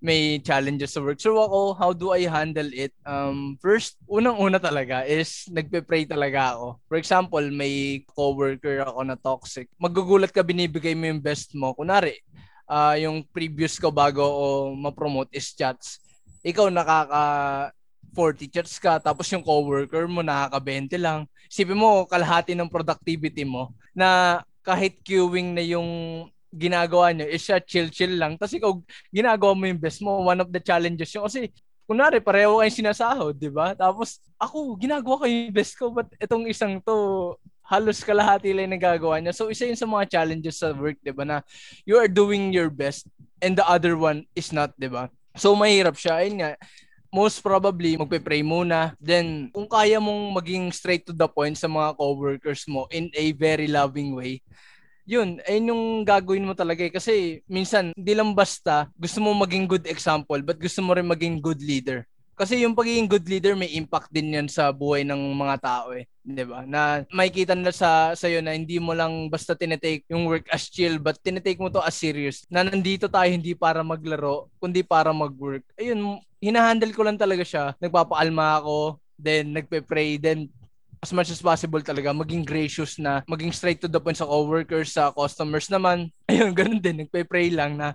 May 0.00 0.40
challenges 0.40 0.96
sa 0.96 1.04
work. 1.04 1.20
So 1.20 1.36
ako, 1.36 1.76
how 1.76 1.92
do 1.92 2.16
I 2.16 2.24
handle 2.24 2.72
it? 2.72 2.96
Um, 3.04 3.60
first, 3.60 4.00
unang-una 4.08 4.56
talaga 4.56 5.04
is 5.04 5.44
nagpe-pray 5.52 6.08
talaga 6.08 6.56
ako. 6.56 6.80
For 6.88 6.96
example, 6.96 7.44
may 7.52 8.04
coworker 8.08 8.84
ako 8.84 9.00
na 9.04 9.16
toxic. 9.20 9.68
Magugulat 9.76 10.32
ka, 10.32 10.40
binibigay 10.40 10.96
mo 10.96 11.12
yung 11.12 11.20
best 11.20 11.52
mo. 11.52 11.76
Kunari, 11.76 12.16
uh, 12.68 12.94
yung 12.98 13.22
previous 13.30 13.78
ko 13.78 13.90
bago 13.94 14.22
o 14.22 14.74
ma-promote 14.74 15.32
is 15.34 15.50
chats. 15.54 16.02
Ikaw 16.46 16.70
nakaka 16.70 17.22
40 18.14 18.48
chats 18.54 18.78
ka 18.78 18.96
tapos 19.02 19.28
yung 19.32 19.42
coworker 19.42 20.06
mo 20.06 20.22
nakaka-20 20.22 20.96
lang. 21.00 21.20
Sipin 21.50 21.78
mo 21.78 22.04
kalahati 22.06 22.54
ng 22.54 22.70
productivity 22.70 23.46
mo 23.46 23.74
na 23.94 24.40
kahit 24.66 24.98
queuing 25.06 25.54
na 25.54 25.62
yung 25.62 25.88
ginagawa 26.50 27.12
nyo 27.12 27.26
is 27.28 27.44
siya 27.44 27.60
chill-chill 27.60 28.16
lang. 28.16 28.34
Tapos 28.40 28.56
ikaw 28.56 28.72
ginagawa 29.12 29.52
mo 29.52 29.64
yung 29.68 29.80
best 29.80 30.00
mo. 30.00 30.24
One 30.24 30.40
of 30.40 30.48
the 30.50 30.62
challenges 30.62 31.12
yung 31.12 31.28
kasi 31.28 31.52
kunwari 31.86 32.18
pareho 32.18 32.58
kayong 32.58 32.78
sinasahod, 32.82 33.36
di 33.38 33.52
ba? 33.52 33.76
Tapos 33.78 34.18
ako 34.40 34.74
ginagawa 34.80 35.22
ko 35.22 35.24
yung 35.28 35.54
best 35.54 35.78
ko 35.78 35.92
but 35.92 36.08
itong 36.18 36.48
isang 36.50 36.82
to 36.82 37.36
halos 37.66 38.00
kalahati 38.06 38.54
lang 38.54 38.72
nagagawa 38.72 39.18
niya. 39.18 39.34
So 39.34 39.50
isa 39.50 39.66
yun 39.66 39.78
sa 39.78 39.90
mga 39.90 40.06
challenges 40.08 40.62
sa 40.62 40.70
work, 40.70 40.96
'di 41.02 41.12
ba, 41.12 41.26
na 41.26 41.38
you 41.82 41.98
are 41.98 42.08
doing 42.08 42.54
your 42.54 42.70
best 42.70 43.10
and 43.42 43.58
the 43.58 43.66
other 43.66 43.98
one 43.98 44.24
is 44.38 44.54
not, 44.54 44.72
'di 44.78 44.88
ba? 44.88 45.10
So 45.36 45.52
mahirap 45.52 45.98
siya. 45.98 46.22
Ayun 46.22 46.36
nga, 46.40 46.50
most 47.12 47.42
probably 47.42 47.98
magpe-pray 47.98 48.40
muna. 48.40 48.94
Then 49.02 49.50
kung 49.50 49.68
kaya 49.68 50.00
mong 50.00 50.36
maging 50.36 50.64
straight 50.72 51.04
to 51.06 51.14
the 51.14 51.28
point 51.28 51.58
sa 51.58 51.68
mga 51.68 51.96
coworkers 51.98 52.64
mo 52.70 52.86
in 52.88 53.10
a 53.12 53.34
very 53.36 53.66
loving 53.68 54.16
way, 54.16 54.40
yun, 55.06 55.38
ayun 55.46 55.70
yung 55.70 55.84
gagawin 56.02 56.44
mo 56.44 56.52
talaga 56.52 56.82
eh. 56.82 56.92
Kasi 56.92 57.40
minsan, 57.46 57.94
hindi 57.94 58.12
lang 58.12 58.34
basta 58.34 58.90
gusto 58.98 59.22
mo 59.22 59.30
maging 59.38 59.70
good 59.70 59.86
example, 59.86 60.42
but 60.42 60.58
gusto 60.58 60.82
mo 60.82 60.92
rin 60.98 61.06
maging 61.06 61.38
good 61.38 61.62
leader. 61.62 62.02
Kasi 62.36 62.60
yung 62.60 62.76
pagiging 62.76 63.08
good 63.08 63.24
leader 63.24 63.56
may 63.56 63.72
impact 63.72 64.12
din 64.12 64.36
yan 64.36 64.44
sa 64.44 64.68
buhay 64.68 65.08
ng 65.08 65.32
mga 65.32 65.56
tao 65.56 65.96
eh, 65.96 66.04
'di 66.20 66.44
ba? 66.44 66.68
Na 66.68 67.00
makikita 67.08 67.56
nila 67.56 67.72
sa 67.72 68.12
sa 68.12 68.28
iyo 68.28 68.44
na 68.44 68.52
hindi 68.52 68.76
mo 68.76 68.92
lang 68.92 69.32
basta 69.32 69.56
tinetake 69.56 70.04
yung 70.12 70.28
work 70.28 70.44
as 70.52 70.68
chill 70.68 71.00
but 71.00 71.16
tinetake 71.24 71.56
mo 71.56 71.72
to 71.72 71.80
as 71.80 71.96
serious. 71.96 72.44
Na 72.52 72.60
nandito 72.60 73.08
tayo 73.08 73.32
hindi 73.32 73.56
para 73.56 73.80
maglaro, 73.80 74.52
kundi 74.60 74.84
para 74.84 75.16
mag-work. 75.16 75.64
Ayun, 75.80 76.20
hinahandle 76.36 76.92
ko 76.92 77.08
lang 77.08 77.16
talaga 77.16 77.40
siya. 77.40 77.72
Nagpapaalma 77.80 78.60
ako, 78.60 79.00
then 79.16 79.56
nagpe-pray, 79.56 80.20
then 80.20 80.52
as 81.06 81.14
much 81.14 81.30
as 81.30 81.38
possible 81.38 81.78
talaga 81.78 82.10
maging 82.10 82.42
gracious 82.42 82.98
na 82.98 83.22
maging 83.30 83.54
straight 83.54 83.78
to 83.78 83.86
the 83.86 84.02
point 84.02 84.18
sa 84.18 84.26
coworkers 84.26 84.90
sa 84.90 85.14
customers 85.14 85.70
naman. 85.70 86.10
Ayun 86.26 86.50
ganun 86.50 86.82
din. 86.82 87.06
Nagpe-pray 87.06 87.54
lang 87.54 87.78
na 87.78 87.94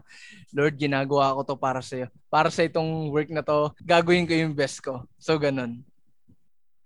Lord 0.56 0.80
ginagawa 0.80 1.36
ko 1.36 1.44
to 1.44 1.60
para 1.60 1.84
sa 1.84 2.00
iyo 2.00 2.08
para 2.32 2.48
sa 2.48 2.63
itong 2.63 3.12
work 3.12 3.27
na 3.27 3.44
to 3.44 3.75
gagawin 3.84 4.24
ko 4.24 4.32
yung 4.32 4.56
best 4.56 4.80
ko. 4.80 5.03
So 5.20 5.36
ganun. 5.36 5.84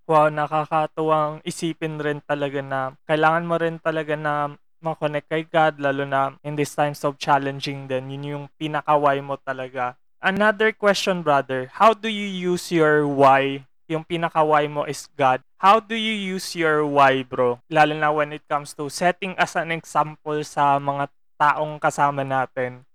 Wow, 0.10 0.34
nakakatuwang 0.34 1.46
isipin 1.46 2.02
rin 2.02 2.22
talaga 2.26 2.62
na 2.66 2.98
kailangan 3.06 3.46
mo 3.46 3.56
rin 3.62 3.78
talaga 3.78 4.18
na 4.18 4.58
makonect 4.82 5.30
kay 5.30 5.46
God 5.46 5.78
lalo 5.78 6.06
na 6.10 6.38
in 6.42 6.58
these 6.58 6.74
times 6.74 7.06
of 7.06 7.22
challenging 7.22 7.86
din. 7.86 8.10
Yun 8.10 8.26
yung 8.26 8.46
pinaka-why 8.58 9.22
mo 9.22 9.38
talaga. 9.38 9.98
Another 10.26 10.74
question 10.74 11.22
brother. 11.22 11.70
How 11.78 11.94
do 11.94 12.10
you 12.10 12.26
use 12.26 12.74
your 12.74 13.06
why 13.06 13.70
yung 13.90 14.06
pinaka-why 14.06 14.66
mo 14.70 14.86
is 14.86 15.06
God. 15.14 15.42
How 15.62 15.80
do 15.80 15.94
you 15.94 16.14
use 16.14 16.54
your 16.58 16.86
why, 16.86 17.22
bro? 17.26 17.62
Lalo 17.70 17.94
na 17.94 18.10
when 18.10 18.34
it 18.34 18.46
comes 18.50 18.74
to 18.78 18.90
setting 18.90 19.38
as 19.38 19.54
an 19.58 19.74
example 19.74 20.42
sa 20.46 20.78
mga 20.78 21.10
taong 21.36 21.78
kasama 21.78 22.24
natin 22.24 22.86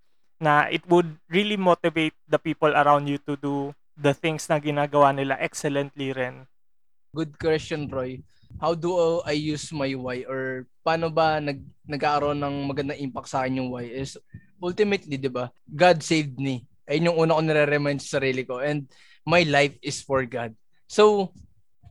na 0.41 0.65
it 0.73 0.81
would 0.89 1.07
really 1.29 1.55
motivate 1.55 2.17
the 2.25 2.41
people 2.41 2.73
around 2.73 3.05
you 3.05 3.21
to 3.21 3.37
do 3.37 3.69
the 3.93 4.11
things 4.11 4.49
na 4.49 4.57
ginagawa 4.57 5.13
nila 5.13 5.37
excellently 5.37 6.09
rin. 6.09 6.49
Good 7.13 7.37
question, 7.37 7.85
Roy. 7.91 8.23
How 8.57 8.73
do 8.73 9.21
I 9.23 9.37
use 9.37 9.69
my 9.71 9.93
why 9.95 10.25
or 10.27 10.67
paano 10.83 11.13
ba 11.13 11.39
nag 11.39 11.61
nag-aaroon 11.87 12.41
ng 12.41 12.55
magandang 12.67 12.99
impact 12.99 13.31
sa 13.31 13.45
akin 13.45 13.63
yung 13.63 13.69
why 13.71 13.85
is 13.87 14.17
ultimately, 14.59 15.15
'di 15.15 15.31
ba? 15.31 15.53
God 15.69 16.01
saved 16.03 16.35
me. 16.41 16.65
Ayun 16.89 17.13
yung 17.13 17.19
una 17.21 17.37
ko 17.37 17.41
nire-remind 17.45 18.01
sa 18.03 18.19
sarili 18.19 18.43
ko 18.43 18.59
and 18.59 18.89
my 19.23 19.45
life 19.45 19.77
is 19.79 20.01
for 20.01 20.25
God. 20.25 20.51
So, 20.91 21.31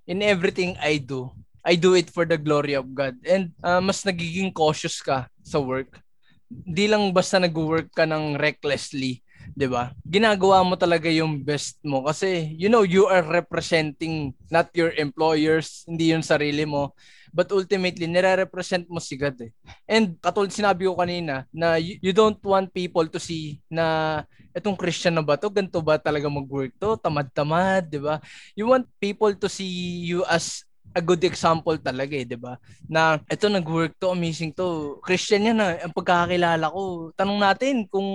in 0.04 0.20
everything 0.20 0.76
I 0.76 1.00
do, 1.00 1.32
I 1.64 1.80
do 1.80 1.96
it 1.96 2.12
for 2.12 2.28
the 2.28 2.36
glory 2.36 2.76
of 2.76 2.92
God. 2.92 3.16
And 3.24 3.56
uh, 3.64 3.80
mas 3.80 4.04
nagiging 4.04 4.52
cautious 4.52 5.00
ka 5.00 5.24
sa 5.40 5.56
work. 5.56 6.04
Hindi 6.52 6.84
lang 6.84 7.08
basta 7.16 7.40
nag-work 7.40 7.96
ka 7.96 8.04
ng 8.04 8.36
recklessly, 8.36 9.24
'di 9.56 9.72
ba? 9.72 9.96
Ginagawa 10.04 10.60
mo 10.60 10.76
talaga 10.76 11.08
yung 11.08 11.40
best 11.40 11.80
mo 11.80 12.04
kasi 12.04 12.52
you 12.60 12.68
know 12.68 12.84
you 12.84 13.08
are 13.08 13.24
representing 13.24 14.36
not 14.52 14.68
your 14.76 14.92
employers, 15.00 15.88
hindi 15.88 16.12
yung 16.12 16.26
sarili 16.26 16.68
mo, 16.68 16.92
but 17.30 17.48
ultimately 17.54 18.06
nire-represent 18.06 18.86
mo 18.90 18.98
si 18.98 19.14
God 19.14 19.38
eh. 19.42 19.50
And 19.86 20.18
katulad 20.18 20.50
sinabi 20.50 20.86
ko 20.86 20.98
kanina 20.98 21.46
na 21.54 21.78
you, 21.78 21.98
you 22.02 22.12
don't 22.14 22.38
want 22.42 22.74
people 22.74 23.06
to 23.06 23.18
see 23.18 23.62
na 23.70 24.22
etong 24.50 24.78
Christian 24.78 25.14
na 25.14 25.22
ba 25.22 25.38
to, 25.38 25.50
ganito 25.50 25.78
ba 25.78 25.98
talaga 25.98 26.26
mag-work 26.26 26.74
to, 26.78 26.98
tamad-tamad, 26.98 27.86
'di 27.86 28.00
ba? 28.02 28.18
You 28.58 28.66
want 28.66 28.90
people 28.98 29.30
to 29.34 29.46
see 29.46 30.02
you 30.06 30.26
as 30.26 30.66
a 30.90 31.02
good 31.02 31.22
example 31.22 31.78
talaga 31.78 32.18
eh, 32.18 32.26
'di 32.26 32.38
ba? 32.38 32.58
Na 32.90 33.22
ito 33.30 33.46
nag-work 33.46 33.94
to, 34.02 34.10
amazing 34.10 34.50
to. 34.50 34.98
Christian 35.06 35.46
yan 35.46 35.58
na 35.62 35.78
ang 35.78 35.94
pagkakakilala 35.94 36.66
ko. 36.66 37.14
Tanong 37.14 37.38
natin 37.38 37.86
kung 37.86 38.06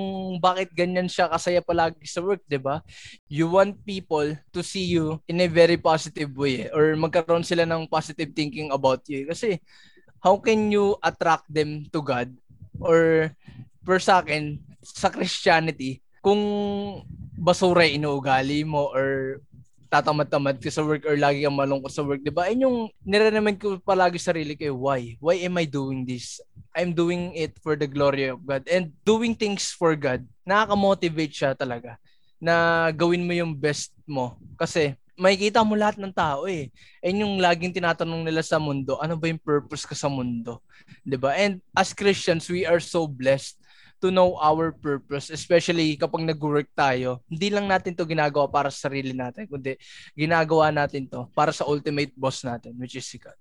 bakit 0.44 0.72
ganyan 0.76 1.08
siya 1.08 1.32
kasaya 1.32 1.64
palagi 1.64 2.04
sa 2.04 2.20
work, 2.20 2.44
'di 2.44 2.60
ba? 2.60 2.84
You 3.32 3.48
want 3.48 3.80
people 3.88 4.36
to 4.36 4.60
see 4.60 4.84
you 4.88 5.24
in 5.32 5.40
a 5.40 5.48
very 5.48 5.80
positive 5.80 6.36
way 6.36 6.68
eh, 6.68 6.76
or 6.76 7.00
magkaroon 7.00 7.48
sila 7.48 7.64
ng 7.64 7.88
positive 7.88 8.36
thinking 8.36 8.72
about 8.76 9.08
you 9.08 9.28
kasi 9.28 9.64
how 10.20 10.36
can 10.42 10.74
you 10.74 10.98
attract 11.06 11.46
them 11.48 11.86
to 11.94 12.00
God 12.02 12.34
or 12.82 13.32
per 13.86 14.02
sa 14.02 14.20
akin 14.26 14.58
sa 14.82 15.14
Christianity 15.14 16.02
kung 16.26 16.42
basura 17.38 17.86
inuugali 17.86 18.66
mo 18.66 18.90
or 18.90 19.38
tatamad-tamad 19.96 20.60
ka 20.60 20.68
sa 20.68 20.84
work 20.84 21.08
or 21.08 21.16
lagi 21.16 21.48
kang 21.48 21.56
malungkot 21.56 21.92
sa 21.92 22.04
work, 22.04 22.20
'di 22.20 22.34
ba? 22.36 22.52
Ayun 22.52 22.68
yung 22.68 22.78
nire-remind 23.08 23.56
ko 23.56 23.80
palagi 23.80 24.20
sarili 24.20 24.60
ko, 24.60 24.76
why? 24.76 25.16
Why 25.24 25.40
am 25.48 25.56
I 25.56 25.64
doing 25.64 26.04
this? 26.04 26.44
I'm 26.76 26.92
doing 26.92 27.32
it 27.32 27.56
for 27.64 27.80
the 27.80 27.88
glory 27.88 28.28
of 28.28 28.44
God. 28.44 28.68
And 28.68 28.92
doing 29.08 29.32
things 29.32 29.72
for 29.72 29.96
God, 29.96 30.28
nakaka-motivate 30.44 31.32
siya 31.32 31.52
talaga 31.56 31.96
na 32.36 32.88
gawin 32.92 33.24
mo 33.24 33.32
yung 33.32 33.56
best 33.56 33.96
mo. 34.04 34.36
Kasi 34.60 35.00
makikita 35.16 35.64
mo 35.64 35.80
lahat 35.80 35.96
ng 35.96 36.12
tao 36.12 36.44
eh. 36.46 36.68
And 37.00 37.24
yung 37.24 37.40
laging 37.40 37.72
tinatanong 37.72 38.28
nila 38.28 38.44
sa 38.44 38.60
mundo, 38.60 39.00
ano 39.00 39.16
ba 39.16 39.32
yung 39.32 39.40
purpose 39.40 39.88
ka 39.88 39.96
sa 39.96 40.12
mundo? 40.12 40.60
'Di 41.08 41.16
ba? 41.16 41.32
And 41.34 41.64
as 41.72 41.96
Christians, 41.96 42.52
we 42.52 42.68
are 42.68 42.84
so 42.84 43.08
blessed 43.08 43.56
to 44.06 44.14
know 44.14 44.38
our 44.38 44.70
purpose, 44.70 45.34
especially 45.34 45.98
kapag 45.98 46.30
nag-work 46.30 46.70
tayo. 46.78 47.26
Hindi 47.26 47.50
lang 47.50 47.66
natin 47.66 47.98
to 47.98 48.06
ginagawa 48.06 48.46
para 48.46 48.70
sa 48.70 48.86
sarili 48.86 49.18
natin, 49.18 49.50
kundi 49.50 49.74
ginagawa 50.14 50.70
natin 50.70 51.10
to 51.10 51.26
para 51.34 51.50
sa 51.50 51.66
ultimate 51.66 52.14
boss 52.14 52.46
natin, 52.46 52.78
which 52.78 52.94
is 52.94 53.10
si 53.10 53.18
God. 53.18 53.34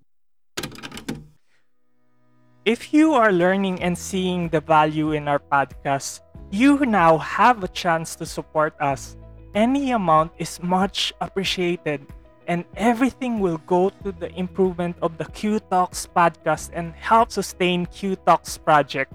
If 2.65 2.89
you 2.89 3.13
are 3.13 3.29
learning 3.29 3.85
and 3.85 3.93
seeing 3.93 4.49
the 4.49 4.57
value 4.57 5.13
in 5.13 5.29
our 5.29 5.37
podcast, 5.37 6.25
you 6.49 6.81
now 6.81 7.21
have 7.21 7.61
a 7.61 7.69
chance 7.69 8.17
to 8.17 8.25
support 8.25 8.73
us. 8.81 9.13
Any 9.53 9.93
amount 9.93 10.33
is 10.41 10.57
much 10.57 11.13
appreciated, 11.21 12.09
and 12.49 12.65
everything 12.73 13.37
will 13.37 13.61
go 13.69 13.93
to 14.01 14.09
the 14.09 14.33
improvement 14.33 14.97
of 15.05 15.21
the 15.21 15.29
Q 15.29 15.61
Talks 15.69 16.09
podcast 16.09 16.73
and 16.73 16.97
help 16.97 17.29
sustain 17.29 17.85
Q 17.85 18.17
Talks 18.25 18.57
project. 18.57 19.13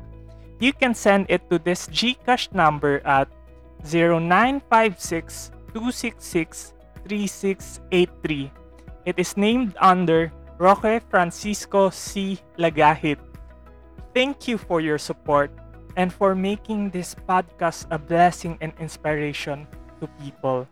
You 0.60 0.76
can 0.76 0.92
send 0.92 1.26
it 1.32 1.48
to 1.48 1.58
this 1.58 1.88
Gcash 1.88 2.52
number 2.52 3.00
at 3.08 3.32
0956 3.82 5.50
266 5.72 6.74
3683. 7.08 8.52
It 9.08 9.16
is 9.16 9.36
named 9.40 9.72
under 9.80 10.28
Roque 10.60 11.00
Francisco 11.08 11.88
C. 11.88 12.38
Lagahit. 12.60 13.16
Thank 14.12 14.46
you 14.46 14.60
for 14.60 14.84
your 14.84 15.00
support 15.00 15.48
and 15.96 16.12
for 16.12 16.36
making 16.36 16.90
this 16.92 17.16
podcast 17.16 17.88
a 17.90 17.96
blessing 17.96 18.60
and 18.60 18.76
inspiration 18.76 19.64
to 20.04 20.06
people. 20.20 20.68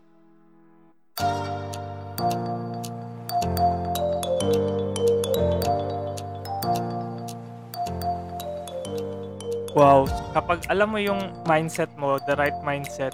Wow, 9.77 10.09
kapag 10.33 10.65
alam 10.65 10.89
mo 10.89 10.97
yung 10.97 11.29
mindset 11.45 11.93
mo, 11.93 12.17
the 12.25 12.33
right 12.33 12.57
mindset, 12.65 13.13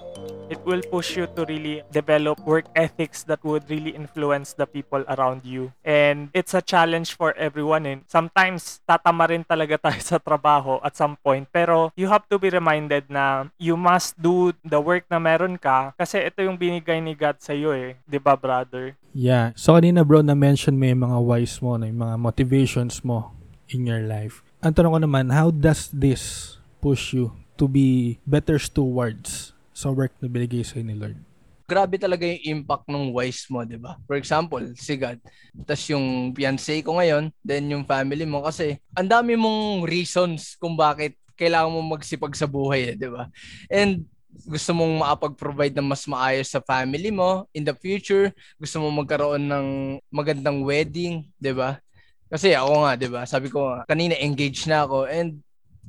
it 0.49 0.61
will 0.63 0.81
push 0.87 1.17
you 1.17 1.27
to 1.35 1.43
really 1.45 1.81
develop 1.91 2.39
work 2.45 2.65
ethics 2.77 3.23
that 3.25 3.41
would 3.43 3.67
really 3.69 3.91
influence 3.91 4.53
the 4.53 4.65
people 4.65 5.03
around 5.17 5.43
you. 5.43 5.73
And 5.83 6.29
it's 6.33 6.53
a 6.53 6.61
challenge 6.61 7.17
for 7.17 7.33
everyone. 7.35 7.83
Eh. 7.89 7.97
Sometimes, 8.07 8.79
tatama 8.85 9.29
rin 9.29 9.43
talaga 9.43 9.89
tayo 9.89 9.99
sa 9.99 10.17
trabaho 10.21 10.79
at 10.79 10.95
some 10.95 11.17
point. 11.19 11.49
Pero 11.49 11.91
you 11.97 12.07
have 12.07 12.23
to 12.29 12.37
be 12.37 12.47
reminded 12.47 13.09
na 13.09 13.49
you 13.57 13.75
must 13.75 14.15
do 14.15 14.53
the 14.63 14.79
work 14.79 15.05
na 15.09 15.19
meron 15.19 15.57
ka 15.57 15.91
kasi 15.97 16.21
ito 16.21 16.45
yung 16.45 16.57
binigay 16.57 17.01
ni 17.01 17.17
God 17.17 17.41
sa 17.41 17.51
iyo 17.51 17.73
eh. 17.73 17.97
'Di 18.05 18.21
ba 18.21 18.37
brother? 18.37 18.93
Yeah. 19.15 19.55
So 19.57 19.73
kanina 19.73 20.05
bro, 20.05 20.21
na-mention 20.21 20.77
mo 20.77 20.85
yung 20.85 21.03
mga 21.07 21.19
whys 21.23 21.59
mo, 21.63 21.79
na 21.79 21.89
yung 21.89 22.01
mga 22.03 22.15
motivations 22.19 23.01
mo 23.01 23.33
in 23.71 23.87
your 23.89 24.03
life. 24.05 24.44
Ang 24.65 24.73
tanong 24.73 24.97
ko 24.97 25.01
naman, 25.05 25.29
how 25.29 25.53
does 25.53 25.93
this 25.93 26.57
push 26.81 27.13
you 27.13 27.29
to 27.53 27.69
be 27.69 28.17
better 28.25 28.57
stewards 28.57 29.53
sa 29.69 29.93
work 29.93 30.09
na 30.17 30.25
binigay 30.25 30.65
sa'yo 30.65 30.81
ni 30.81 30.97
Lord? 30.97 31.21
Grabe 31.69 32.01
talaga 32.01 32.25
yung 32.25 32.65
impact 32.65 32.89
ng 32.89 33.13
wise 33.13 33.45
mo, 33.45 33.61
di 33.61 33.77
ba? 33.77 34.01
For 34.09 34.17
example, 34.17 34.65
si 34.73 34.97
God. 34.97 35.21
Tapos 35.69 35.85
yung 35.85 36.33
fiancé 36.33 36.81
ko 36.81 36.97
ngayon, 36.97 37.29
then 37.45 37.69
yung 37.69 37.85
family 37.85 38.25
mo. 38.25 38.41
Kasi 38.41 38.81
ang 38.97 39.05
dami 39.05 39.37
mong 39.37 39.85
reasons 39.85 40.57
kung 40.57 40.73
bakit 40.73 41.13
kailangan 41.37 41.69
mo 41.69 41.85
magsipag 41.85 42.33
sa 42.33 42.49
buhay, 42.49 42.89
eh, 42.89 42.95
di 42.97 43.05
ba? 43.05 43.29
And 43.69 44.01
gusto 44.49 44.73
mong 44.73 44.97
makapag-provide 44.97 45.77
ng 45.77 45.85
mas 45.93 46.09
maayos 46.09 46.49
sa 46.49 46.57
family 46.65 47.13
mo 47.13 47.45
in 47.53 47.61
the 47.61 47.77
future, 47.77 48.33
gusto 48.57 48.81
mo 48.81 48.89
magkaroon 48.89 49.45
ng 49.45 49.67
magandang 50.09 50.65
wedding, 50.65 51.23
'di 51.39 51.53
ba? 51.53 51.79
Kasi 52.29 52.57
ako 52.57 52.73
nga, 52.85 52.91
'di 52.97 53.07
ba? 53.09 53.21
Sabi 53.29 53.47
ko 53.53 53.69
nga, 53.69 53.85
kanina 53.85 54.17
engaged 54.17 54.65
na 54.65 54.83
ako 54.85 55.05
and 55.05 55.39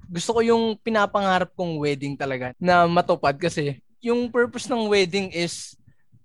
gusto 0.07 0.38
ko 0.38 0.40
yung 0.44 0.64
pinapangarap 0.79 1.51
kong 1.57 1.83
wedding 1.83 2.14
talaga 2.14 2.55
na 2.62 2.87
matupad 2.87 3.35
kasi 3.35 3.83
yung 3.99 4.31
purpose 4.31 4.70
ng 4.70 4.87
wedding 4.87 5.35
is 5.35 5.75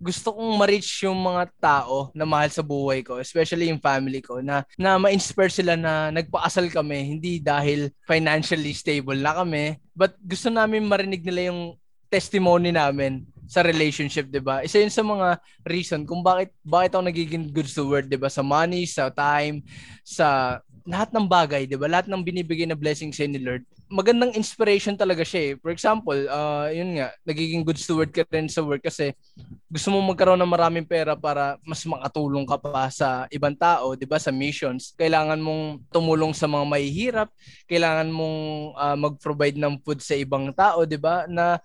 gusto 0.02 0.34
kong 0.34 0.58
ma-reach 0.58 1.06
yung 1.06 1.18
mga 1.18 1.46
tao 1.62 2.10
na 2.18 2.26
mahal 2.26 2.50
sa 2.50 2.66
buhay 2.66 3.06
ko, 3.06 3.22
especially 3.22 3.70
yung 3.70 3.78
family 3.78 4.18
ko, 4.18 4.42
na, 4.42 4.66
na 4.74 4.98
ma-inspire 4.98 5.54
sila 5.54 5.78
na 5.78 6.10
nagpaasal 6.10 6.74
kami, 6.74 7.06
hindi 7.06 7.38
dahil 7.38 7.94
financially 8.10 8.74
stable 8.74 9.22
na 9.22 9.38
kami, 9.38 9.78
but 9.94 10.18
gusto 10.26 10.50
namin 10.50 10.90
marinig 10.90 11.22
nila 11.22 11.54
yung 11.54 11.78
testimony 12.10 12.74
namin 12.74 13.24
sa 13.48 13.66
relationship, 13.66 14.30
'di 14.30 14.42
ba? 14.42 14.62
Isa 14.66 14.82
'yun 14.82 14.94
sa 14.94 15.06
mga 15.06 15.40
reason 15.66 16.06
kung 16.06 16.22
bakit 16.22 16.54
bakit 16.62 16.96
ako 16.96 17.04
nagiging 17.06 17.50
good 17.50 17.70
steward, 17.70 18.06
'di 18.08 18.20
ba? 18.20 18.30
Sa 18.30 18.46
money, 18.46 18.86
sa 18.86 19.10
time, 19.10 19.64
sa 20.06 20.60
lahat 20.86 21.14
ng 21.14 21.28
bagay, 21.30 21.70
'di 21.70 21.78
ba? 21.78 21.86
Lahat 21.86 22.08
ng 22.10 22.26
binibigay 22.26 22.66
na 22.66 22.78
blessing 22.78 23.14
sa 23.14 23.26
ni 23.26 23.38
Lord. 23.38 23.62
Magandang 23.92 24.32
inspiration 24.40 24.96
talaga 24.96 25.22
siya 25.22 25.52
eh. 25.52 25.54
For 25.60 25.68
example, 25.68 26.16
uh, 26.32 26.72
yun 26.72 26.96
nga, 26.96 27.12
nagiging 27.28 27.68
good 27.68 27.76
steward 27.76 28.10
ka 28.16 28.24
rin 28.32 28.48
sa 28.48 28.64
work 28.64 28.88
kasi 28.88 29.12
gusto 29.68 29.92
mo 29.92 30.00
magkaroon 30.00 30.40
ng 30.40 30.48
maraming 30.48 30.88
pera 30.88 31.12
para 31.14 31.60
mas 31.68 31.84
makatulong 31.84 32.48
ka 32.48 32.56
pa 32.56 32.88
sa 32.88 33.28
ibang 33.30 33.54
tao, 33.54 33.94
'di 33.94 34.08
ba? 34.08 34.18
Sa 34.18 34.32
missions. 34.32 34.96
Kailangan 34.96 35.38
mong 35.38 35.92
tumulong 35.92 36.34
sa 36.34 36.48
mga 36.48 36.66
mahihirap, 36.66 37.30
kailangan 37.68 38.10
mong 38.10 38.40
uh, 38.80 38.98
mag-provide 38.98 39.60
ng 39.60 39.76
food 39.84 40.00
sa 40.02 40.16
ibang 40.18 40.50
tao, 40.56 40.88
'di 40.88 40.98
ba? 40.98 41.28
Na 41.28 41.60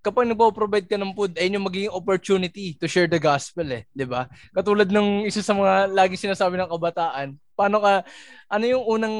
kapag 0.00 0.28
nagpo-provide 0.32 0.88
ka 0.88 0.96
ng 0.96 1.12
food, 1.12 1.36
ayun 1.36 1.60
yung 1.60 1.68
magiging 1.68 1.92
opportunity 1.92 2.72
to 2.76 2.88
share 2.88 3.08
the 3.08 3.20
gospel 3.20 3.68
eh, 3.68 3.84
'di 3.92 4.08
ba? 4.08 4.26
Katulad 4.56 4.88
ng 4.88 5.28
isa 5.28 5.44
sa 5.44 5.52
mga 5.52 5.92
lagi 5.92 6.16
sinasabi 6.16 6.56
ng 6.56 6.72
kabataan, 6.72 7.36
paano 7.52 7.84
ka 7.84 8.04
ano 8.48 8.64
yung 8.64 8.84
unang 8.88 9.16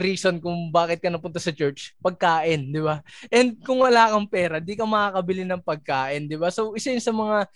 reason 0.00 0.40
kung 0.40 0.72
bakit 0.72 1.04
ka 1.04 1.12
napunta 1.12 1.36
sa 1.36 1.52
church? 1.52 1.92
Pagkain, 2.00 2.72
'di 2.72 2.80
ba? 2.80 3.04
And 3.28 3.60
kung 3.60 3.84
wala 3.84 4.08
kang 4.08 4.28
pera, 4.28 4.56
di 4.56 4.72
ka 4.72 4.88
makakabili 4.88 5.44
ng 5.44 5.60
pagkain, 5.60 6.24
'di 6.24 6.40
ba? 6.40 6.48
So 6.48 6.72
isa 6.72 6.90
yun 6.96 7.04
sa 7.04 7.12
mga 7.12 7.46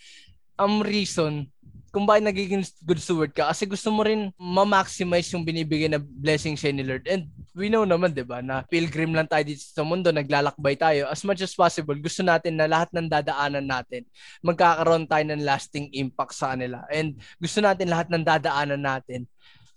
um 0.60 0.84
reason 0.84 1.48
kung 1.90 2.04
bakit 2.04 2.24
nagiging 2.26 2.62
good 2.84 3.00
steward 3.00 3.32
ka 3.32 3.50
kasi 3.50 3.64
gusto 3.64 3.88
mo 3.88 4.04
rin 4.04 4.30
ma-maximize 4.36 5.32
yung 5.32 5.46
binibigay 5.46 5.88
na 5.88 6.00
blessing 6.02 6.54
sa 6.58 6.68
ni 6.70 6.84
Lord. 6.84 7.06
And 7.08 7.30
we 7.56 7.72
know 7.72 7.88
naman, 7.88 8.12
'di 8.12 8.24
ba, 8.26 8.44
na 8.44 8.62
pilgrim 8.68 9.16
lang 9.16 9.26
tayo 9.26 9.42
dito 9.46 9.64
sa 9.64 9.82
mundo, 9.82 10.12
naglalakbay 10.12 10.76
tayo. 10.76 11.08
As 11.08 11.24
much 11.24 11.40
as 11.40 11.56
possible, 11.56 11.96
gusto 11.96 12.20
natin 12.20 12.60
na 12.60 12.68
lahat 12.68 12.92
ng 12.92 13.08
dadaanan 13.08 13.64
natin 13.64 14.04
magkakaroon 14.44 15.08
tayo 15.08 15.24
ng 15.26 15.42
lasting 15.42 15.90
impact 15.96 16.36
sa 16.36 16.54
kanila. 16.54 16.84
And 16.92 17.16
gusto 17.40 17.58
natin 17.64 17.90
lahat 17.90 18.12
ng 18.12 18.22
dadaanan 18.22 18.82
natin 18.82 19.24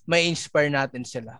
may 0.10 0.26
inspire 0.26 0.74
natin 0.74 1.06
sila. 1.06 1.38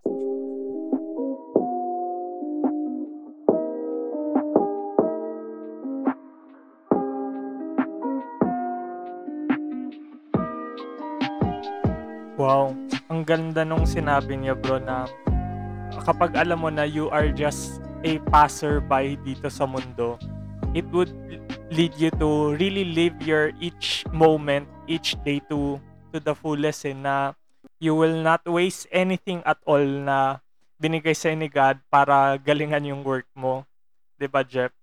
Wow, 12.50 12.74
ang 13.14 13.22
ganda 13.30 13.62
nung 13.62 13.86
sinabi 13.86 14.34
niya 14.34 14.58
bro 14.58 14.82
na 14.82 15.06
kapag 16.02 16.34
alam 16.34 16.66
mo 16.66 16.74
na 16.74 16.82
you 16.82 17.06
are 17.14 17.30
just 17.30 17.78
a 18.02 18.18
passerby 18.34 19.22
dito 19.22 19.54
sa 19.54 19.70
mundo, 19.70 20.18
it 20.74 20.82
would 20.90 21.14
lead 21.70 21.94
you 22.02 22.10
to 22.18 22.58
really 22.58 22.90
live 22.90 23.14
your 23.22 23.54
each 23.62 24.02
moment, 24.10 24.66
each 24.90 25.14
day 25.22 25.38
to 25.46 25.78
to 26.10 26.18
the 26.18 26.34
fullest 26.34 26.90
eh, 26.90 26.98
na 26.98 27.38
you 27.78 27.94
will 27.94 28.18
not 28.18 28.42
waste 28.50 28.90
anything 28.90 29.46
at 29.46 29.62
all 29.70 29.86
na 29.86 30.42
binigay 30.82 31.14
sa 31.14 31.30
ni 31.30 31.54
God 31.54 31.78
para 31.94 32.34
galingan 32.42 32.82
yung 32.82 33.06
work 33.06 33.30
mo. 33.38 33.62
'Di 34.18 34.26
ba, 34.26 34.42
Jeff? 34.42 34.74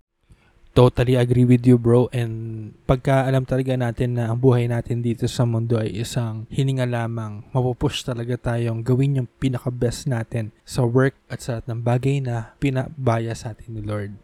Totally 0.77 1.17
agree 1.17 1.49
with 1.49 1.65
you 1.65 1.81
bro 1.81 2.13
and 2.13 2.69
pagka 2.85 3.25
alam 3.25 3.49
talaga 3.49 3.73
natin 3.81 4.21
na 4.21 4.29
ang 4.29 4.37
buhay 4.37 4.69
natin 4.69 5.01
dito 5.01 5.25
sa 5.25 5.49
mundo 5.49 5.81
ay 5.81 6.05
isang 6.05 6.45
hininga 6.53 6.85
lamang, 6.85 7.49
mapupush 7.57 8.05
talaga 8.05 8.37
tayong 8.37 8.85
gawin 8.85 9.25
yung 9.25 9.29
pinaka-best 9.41 10.05
natin 10.05 10.53
sa 10.69 10.85
work 10.85 11.17
at 11.33 11.41
sa 11.41 11.57
lahat 11.57 11.73
ng 11.73 11.81
bagay 11.81 12.17
na 12.21 12.53
pinabaya 12.61 13.33
sa 13.33 13.57
atin 13.57 13.73
ni 13.73 13.81
Lord. 13.81 14.21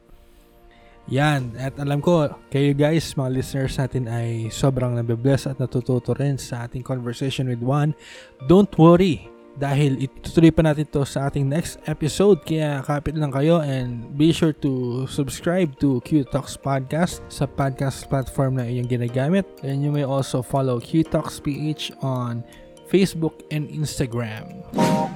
Yan, 1.08 1.56
at 1.56 1.80
alam 1.80 2.04
ko, 2.04 2.28
kayo 2.52 2.76
guys, 2.76 3.16
mga 3.16 3.32
listeners 3.32 3.80
natin 3.80 4.04
ay 4.12 4.52
sobrang 4.52 4.92
nabibless 4.92 5.48
at 5.48 5.56
natututo 5.56 6.12
rin 6.12 6.36
sa 6.36 6.68
ating 6.68 6.84
conversation 6.84 7.48
with 7.48 7.64
Juan. 7.64 7.96
Don't 8.44 8.70
worry, 8.76 9.31
dahil 9.56 10.00
itutuloy 10.00 10.48
pa 10.48 10.64
natin 10.64 10.88
to 10.88 11.04
sa 11.04 11.28
ating 11.28 11.44
next 11.44 11.76
episode 11.84 12.40
kaya 12.44 12.80
kapit 12.84 13.16
lang 13.16 13.28
kayo 13.28 13.60
and 13.60 14.08
be 14.16 14.32
sure 14.32 14.56
to 14.56 15.04
subscribe 15.08 15.76
to 15.76 16.00
Q 16.08 16.24
Talks 16.24 16.56
Podcast 16.56 17.20
sa 17.28 17.44
podcast 17.44 18.08
platform 18.08 18.56
na 18.60 18.64
iyong 18.64 18.88
ginagamit 18.88 19.44
and 19.60 19.84
you 19.84 19.92
may 19.92 20.04
also 20.04 20.40
follow 20.40 20.80
Q 20.80 21.04
Talks 21.04 21.36
PH 21.40 21.92
on 22.00 22.40
Facebook 22.92 23.40
and 23.48 23.72
Instagram. 23.72 24.60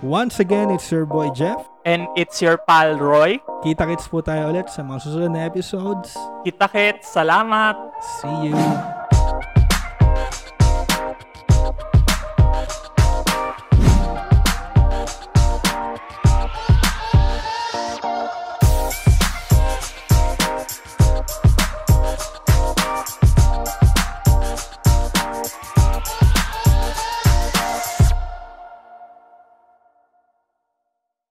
Once 0.01 0.41
again, 0.41 0.73
it's 0.73 0.89
your 0.89 1.05
boy 1.05 1.29
Jeff. 1.37 1.61
And 1.85 2.09
it's 2.17 2.41
your 2.41 2.57
pal 2.57 2.97
Roy. 2.97 3.39
Kita-kits 3.63 4.09
po 4.09 4.25
tayo 4.25 4.49
ulit 4.51 4.73
sa 4.73 4.81
mga 4.81 4.99
susunod 5.05 5.31
na 5.37 5.45
episodes. 5.45 6.17
Kita-kits, 6.43 7.13
salamat! 7.13 7.77
See 8.01 8.51
you! 8.51 8.96